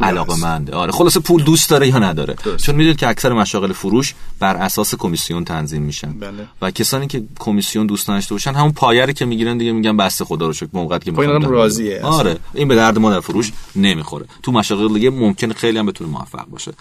علاقه 0.01 0.39
منده 0.39 0.75
آره 0.75 0.91
خلاصه 0.91 1.19
پول 1.19 1.43
دوست 1.43 1.69
داره 1.69 1.87
یا 1.87 1.99
نداره. 1.99 2.35
چون 2.57 2.75
می‌دونید 2.75 2.97
که 2.97 3.07
اکثر 3.07 3.33
مشاغل 3.33 3.73
فروش 3.73 4.15
بر 4.39 4.55
اساس 4.55 4.95
کمیسیون 4.95 5.45
تنظیم 5.45 5.81
میشن. 5.81 6.19
بله. 6.19 6.47
و 6.61 6.71
کسانی 6.71 7.07
که 7.07 7.23
کمیسیون 7.39 7.87
دوست 7.87 8.09
نداشته 8.09 8.35
باشن 8.35 8.53
همون 8.53 8.71
پایری 8.71 9.13
که 9.13 9.25
می‌گیرن 9.25 9.57
دیگه 9.57 9.71
میگن 9.71 9.97
بسته 9.97 10.25
خدا 10.25 10.47
رو 10.47 10.53
شکر 10.53 10.69
موقعی 10.73 10.99
که 10.99 11.11
می‌خوان 11.11 11.41
راضیه. 11.41 12.01
آره 12.01 12.37
این 12.53 12.67
به 12.67 12.75
درد 12.75 12.99
ما 12.99 13.11
در 13.11 13.19
فروش 13.19 13.51
نمی‌خوره. 13.75 14.25
تو 14.43 14.51
مشاغل 14.51 14.93
دیگه 14.93 15.09
ممکنه 15.09 15.53
خیلی 15.53 15.77
هم 15.77 15.85
بتونه 15.85 16.09
موفق 16.09 16.45
باشه. 16.45 16.73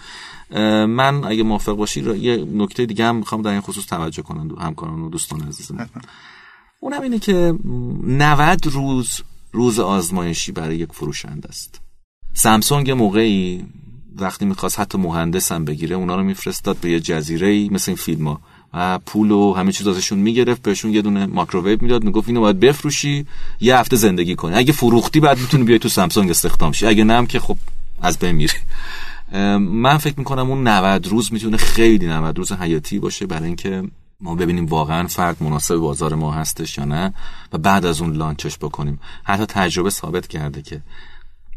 من 0.85 1.23
اگه 1.23 1.43
موافق 1.43 1.73
باشی 1.73 2.01
یه 2.17 2.45
نکته 2.53 2.85
دیگه 2.85 3.05
هم 3.05 3.15
می‌خوام 3.15 3.41
در 3.41 3.51
این 3.51 3.61
خصوص 3.61 3.85
توجه 3.85 4.21
کنم 4.21 4.55
همکاران 4.59 5.01
و 5.01 5.09
دوستان 5.09 5.41
عزیزم. 5.41 5.89
اونم 6.81 7.01
اینه 7.01 7.19
که 7.19 7.53
90 8.07 8.67
روز 8.67 9.21
روز 9.51 9.79
آزمایشی 9.79 10.51
برای 10.51 10.77
یک 10.77 10.89
فروشنده 10.93 11.49
است. 11.49 11.81
سامسونگ 12.33 12.91
موقعی 12.91 13.65
وقتی 14.15 14.45
می‌خواست 14.45 14.79
حتی 14.79 14.97
مهندسم 14.97 15.65
بگیره 15.65 15.95
اونا 15.95 16.15
رو 16.15 16.23
میفرستاد 16.23 16.77
به 16.77 16.91
یه 16.91 16.99
جزیره 16.99 17.47
ای 17.47 17.69
مثل 17.71 17.91
این 17.91 17.97
فیلم 17.97 18.27
ها 18.27 18.41
و 18.73 18.99
پول 18.99 19.31
و 19.31 19.53
همه 19.53 19.71
چیز 19.71 19.87
ازشون 19.87 20.19
می‌گرفت 20.19 20.61
بهشون 20.61 20.93
یه 20.93 21.01
دونه 21.01 21.25
ماکروویو 21.25 21.77
می‌داد 21.81 22.03
می‌گفت 22.03 22.27
اینو 22.27 22.41
باید 22.41 22.59
بفروشی 22.59 23.25
یه 23.59 23.77
هفته 23.77 23.95
زندگی 23.95 24.35
کنی. 24.35 24.55
اگه 24.55 24.73
فروختی 24.73 25.19
بعد 25.19 25.39
می‌تونی 25.39 25.63
بیای 25.63 25.79
تو 25.79 25.89
سامسونگ 25.89 26.29
استخدام 26.29 26.71
شی. 26.71 26.85
اگه 26.87 27.03
نه 27.03 27.25
که 27.25 27.39
خب 27.39 27.57
از 28.01 28.19
بین 28.19 28.31
میری. 28.31 28.53
من 29.59 29.97
فکر 29.97 30.15
می‌کنم 30.17 30.49
اون 30.49 30.67
90 30.67 31.07
روز 31.07 31.33
می‌تونه 31.33 31.57
خیلی 31.57 32.07
90 32.07 32.37
روز 32.37 32.51
حیاتی 32.51 32.99
باشه 32.99 33.25
برای 33.25 33.45
اینکه 33.45 33.83
ما 34.21 34.35
ببینیم 34.35 34.65
واقعا 34.65 35.07
فرد 35.07 35.43
مناسب 35.43 35.75
بازار 35.75 36.15
ما 36.15 36.31
هستش 36.31 36.77
یا 36.77 36.85
نه 36.85 37.13
و 37.53 37.57
بعد 37.57 37.85
از 37.85 38.01
اون 38.01 38.13
لانچش 38.13 38.57
بکنیم. 38.57 38.99
حتی 39.23 39.45
تجربه 39.45 39.89
ثابت 39.89 40.27
کرده 40.27 40.61
که 40.61 40.81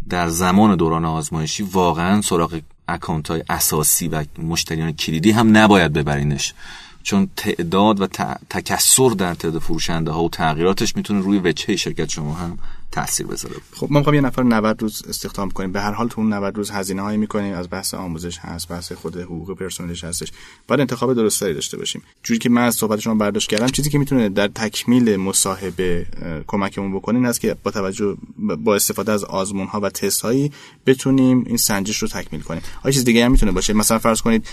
در 0.09 0.29
زمان 0.29 0.77
دوران 0.77 1.05
آزمایشی 1.05 1.63
واقعا 1.63 2.21
سراغ 2.21 2.61
اکانت 2.89 3.29
های 3.29 3.43
اساسی 3.51 4.09
و 4.09 4.25
مشتریان 4.39 4.93
کلیدی 4.93 5.31
هم 5.31 5.57
نباید 5.57 5.93
ببرینش. 5.93 6.55
چون 7.03 7.29
تعداد 7.37 8.01
و 8.01 8.07
تکسر 8.51 9.09
در 9.09 9.35
تعداد 9.35 9.63
فروشنده 9.63 10.11
ها 10.11 10.23
و 10.25 10.29
تغییراتش 10.29 10.97
می‌تونه 10.97 11.21
روی 11.21 11.39
وجهه 11.39 11.77
شرکت 11.77 12.09
شما 12.09 12.35
هم 12.35 12.59
تاثیر 12.93 13.27
بذاره. 13.27 13.55
خب 13.77 13.87
ما 13.91 13.99
می‌خوایم 13.99 14.23
یه 14.23 14.27
نفر 14.27 14.43
90 14.43 14.83
روز 14.83 15.03
استخدام 15.09 15.51
کنیم. 15.51 15.73
به 15.73 15.81
هر 15.81 15.93
حال 15.93 16.09
تو 16.09 16.21
اون 16.21 16.33
90 16.33 16.57
روز 16.57 16.71
هزینه 16.71 17.03
هایی 17.03 17.19
می‌کنیم. 17.19 17.55
از 17.55 17.71
بحث 17.71 17.95
آموزش 17.95 18.39
هست 18.39 18.69
بحث 18.69 18.93
خود 18.93 19.17
حقوق 19.17 19.59
پرسنلش 19.59 20.05
هستش. 20.05 20.33
باید 20.69 20.81
انتخاب 20.81 21.15
درستری 21.15 21.55
داشته 21.55 21.77
باشیم. 21.77 22.03
جوری 22.23 22.39
که 22.39 22.49
من 22.49 22.63
از 22.63 22.75
صحبت 22.75 23.01
شما 23.01 23.15
برداشت 23.15 23.51
کردم 23.51 23.67
چیزی 23.67 23.91
که 23.91 23.99
می‌تونه 23.99 24.29
در 24.29 24.49
تکمیل 24.49 25.17
مصاحبه 25.17 26.07
کمکمون 26.47 26.95
بکنه 26.95 27.19
این 27.19 27.27
است 27.27 27.41
که 27.41 27.57
با 27.63 27.71
توجه 27.71 28.17
با 28.59 28.75
استفاده 28.75 29.13
از 29.13 29.25
آزمون 29.25 29.67
ها 29.67 29.81
و 29.81 29.91
تست 29.91 30.21
هایی 30.23 30.53
بتونیم 30.87 31.45
این 31.47 31.57
سنجش 31.57 31.99
رو 31.99 32.09
تکمیل 32.09 32.43
کنیم. 32.43 32.63
آیا 32.85 32.93
چیز 32.93 33.05
دیگه 33.05 33.25
هم 33.25 33.33
می‌تونه 33.33 33.53
باشه؟ 33.53 33.73
مثلا 33.73 33.99
فرض 33.99 34.21
کنید 34.21 34.47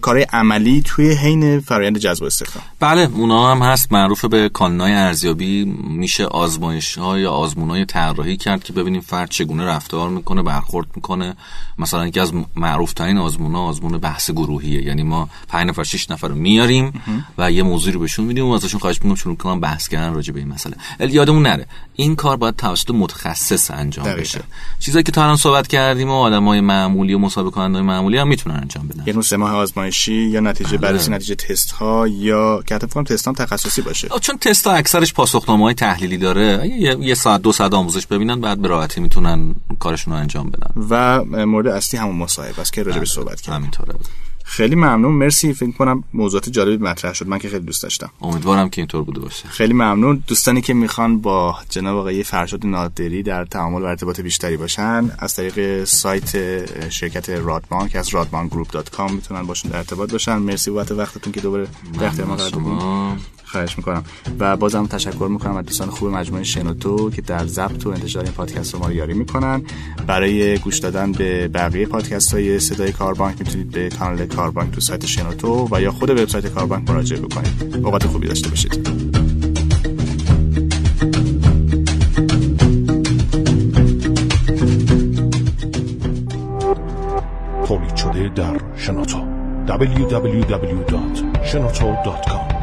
کارهای 0.00 0.26
عملی 0.32 0.82
توی 0.84 1.12
حین 1.12 1.60
فرآیند 1.60 1.98
جذب 1.98 2.24
استخدام. 2.24 2.64
بله 2.80 3.10
اونا 3.14 3.50
هم 3.54 3.62
هست. 3.62 3.92
معروف 3.92 4.24
به 4.24 4.48
کانونای 4.48 4.92
ارزیابی. 4.92 5.64
میشه 5.88 6.24
آزمایش 6.24 6.98
ها 6.98 7.18
یا 7.18 7.32
آزمون 7.32 7.85
طراحی 7.86 8.36
کرد 8.36 8.64
که 8.64 8.72
ببینیم 8.72 9.00
فرد 9.00 9.30
چگونه 9.30 9.64
رفتار 9.64 10.08
می‌کنه 10.08 10.42
برخورد 10.42 10.86
می‌کنه. 10.96 11.36
مثلا 11.78 12.06
یکی 12.06 12.20
از 12.20 12.32
معروف 12.56 12.92
ترین 12.92 13.18
آزمون 13.18 13.54
ها 13.54 13.60
آزمون 13.60 13.98
بحث 13.98 14.30
گروهیه. 14.30 14.82
یعنی 14.82 15.02
ما 15.02 15.28
5 15.48 15.68
نفر 15.68 15.84
6 15.84 16.10
نفر 16.10 16.28
رو 16.28 16.34
میاریم 16.34 17.02
و 17.38 17.52
یه 17.52 17.62
موضوعی 17.62 17.92
رو 17.92 18.00
بهشون 18.00 18.24
میدیم 18.24 18.46
و 18.46 18.52
ازشون 18.52 18.80
خواهش 18.80 18.96
می‌کنیم 18.96 19.14
شروع 19.14 19.36
کنن 19.36 19.60
بحث 19.60 19.88
کردن 19.88 20.14
راجع 20.14 20.32
به 20.32 20.40
این 20.40 20.48
مسئله. 20.48 20.76
یادمون 21.00 21.42
نره. 21.42 21.66
این 21.96 22.16
کار 22.16 22.36
باید 22.36 22.56
توسط 22.56 22.90
متخصص 22.90 23.70
انجام 23.70 24.06
دقیقا. 24.06 24.20
بشه. 24.20 24.40
چیزایی 24.78 25.02
که 25.02 25.12
تا 25.12 25.22
الان 25.22 25.36
صحبت 25.36 25.66
کردیم 25.66 26.10
و 26.10 26.14
آدمای 26.14 26.60
معمولی 26.60 27.14
و 27.14 27.18
مسابقه 27.18 27.50
کننده 27.50 27.80
معمولی 27.80 28.18
هم 28.18 28.28
می‌تونن 28.28 28.56
انجام 28.56 28.88
بدن. 28.88 29.02
یعنی 29.06 29.22
سه 29.22 29.36
ماه 29.36 29.52
آزمایشی 29.52 30.14
یا 30.14 30.40
نتیجه 30.40 30.70
بله. 30.70 30.78
بررسی 30.78 31.10
نتیجه 31.10 31.34
تست 31.34 31.70
ها 31.70 32.08
یا 32.08 32.62
که 32.66 32.74
حتی 32.74 33.02
تست 33.02 33.28
هم 33.28 33.34
تخصصی 33.34 33.82
باشه. 33.82 34.08
چون 34.20 34.38
تست 34.38 34.66
ها 34.66 34.72
اکثرش 34.72 35.12
پاسخنامه 35.14 35.64
های 35.64 35.74
تحلیلی 35.74 36.18
داره. 36.18 36.68
یه 37.00 37.14
ساعت 37.14 37.42
دو 37.42 37.52
ساعت 37.52 37.74
آموزش 37.76 38.06
ببینن 38.06 38.40
بعد 38.40 38.58
به 38.58 38.68
راحتی 38.68 39.00
می‌تونن 39.00 39.54
کارشون 39.78 40.14
رو 40.14 40.20
انجام 40.20 40.50
بدن. 40.50 40.70
و 40.90 41.24
مورد 41.46 41.66
اصلی 41.66 42.00
همون 42.00 42.16
مصاحبه 42.16 42.60
است 42.60 42.72
که 42.72 42.82
راجع 42.82 42.94
به 42.94 43.00
بله، 43.00 43.10
صحبت 43.10 43.40
کردیم. 43.40 43.60
همینطوره. 43.60 43.94
خیلی 44.44 44.74
ممنون. 44.74 45.12
مرسی. 45.12 45.52
فکر 45.52 45.70
کنم 45.70 46.04
موضوعات 46.14 46.48
جالبی 46.48 46.84
مطرح 46.84 47.12
شد. 47.12 47.28
من 47.28 47.38
که 47.38 47.48
خیلی 47.48 47.66
دوست 47.66 47.82
داشتم. 47.82 48.10
امیدوارم 48.22 48.68
که 48.68 48.80
اینطور 48.80 49.02
بوده 49.02 49.20
باشه. 49.20 49.48
خیلی 49.48 49.72
ممنون. 49.72 50.22
دوستانی 50.26 50.60
که 50.60 50.74
می‌خوان 50.74 51.18
با 51.18 51.56
جناب 51.68 51.96
آقای 51.96 52.22
فرشاد 52.22 52.66
نادری 52.66 53.22
در 53.22 53.44
تعامل 53.44 53.82
و 53.82 53.84
ارتباط 53.84 54.20
بیشتری 54.20 54.56
باشن 54.56 55.10
از 55.18 55.34
طریق 55.34 55.84
سایت 55.84 56.90
شرکت 56.90 57.30
رادمان 57.30 57.88
که 57.88 57.98
از 57.98 58.08
radmangroup.com 58.08 59.10
می‌تونن 59.10 59.42
باشون 59.42 59.70
در 59.70 59.76
ارتباط 59.76 60.12
باشن. 60.12 60.36
مرسی. 60.36 60.70
بابت 60.70 60.90
وقتتون 60.90 61.32
که 61.32 61.40
دوباره 61.40 61.66
در 62.00 62.06
اختیار 62.06 62.28
ما 62.28 63.16
خواهش 63.46 63.78
می‌کنم. 63.78 64.04
و 64.38 64.56
بازم 64.56 64.86
تشکر 64.86 65.28
می‌کنم 65.30 65.56
از 65.56 65.64
دوستان 65.64 65.90
خوب 65.90 66.08
مجموعه 66.08 66.44
شنوتو 66.44 67.10
که 67.10 67.22
در 67.22 67.46
ضبط 67.46 67.86
و 67.86 67.88
انتشار 67.88 68.24
این 68.24 68.32
پادکست 68.32 68.74
رو 68.74 68.80
ما 68.80 68.92
یاری 68.92 69.14
می‌کنن. 69.14 69.62
برای 70.06 70.58
گوش 70.58 70.78
دادن 70.78 71.12
به 71.12 71.48
بقیه 71.48 71.86
پادکست 71.86 72.34
های 72.34 72.60
صدای 72.60 72.92
کاربانک 72.92 73.38
می‌تونید 73.38 73.70
به 73.70 73.88
کانال 73.88 74.26
کاربانک 74.26 74.70
تو 74.70 74.80
سایت 74.80 75.06
شنوتو 75.06 75.68
و 75.70 75.80
یا 75.80 75.92
خود 75.92 76.10
وبسایت 76.10 76.46
کاربانک 76.46 76.90
مراجعه 76.90 77.20
بکنید. 77.20 77.80
اوقات 77.84 78.06
خوبی 78.06 78.28
داشته 78.28 78.48
باشید. 78.48 78.88
تولید 87.96 88.34
در 88.34 88.60
شنوتو. 88.76 89.18
www.shenoto.com 89.66 92.55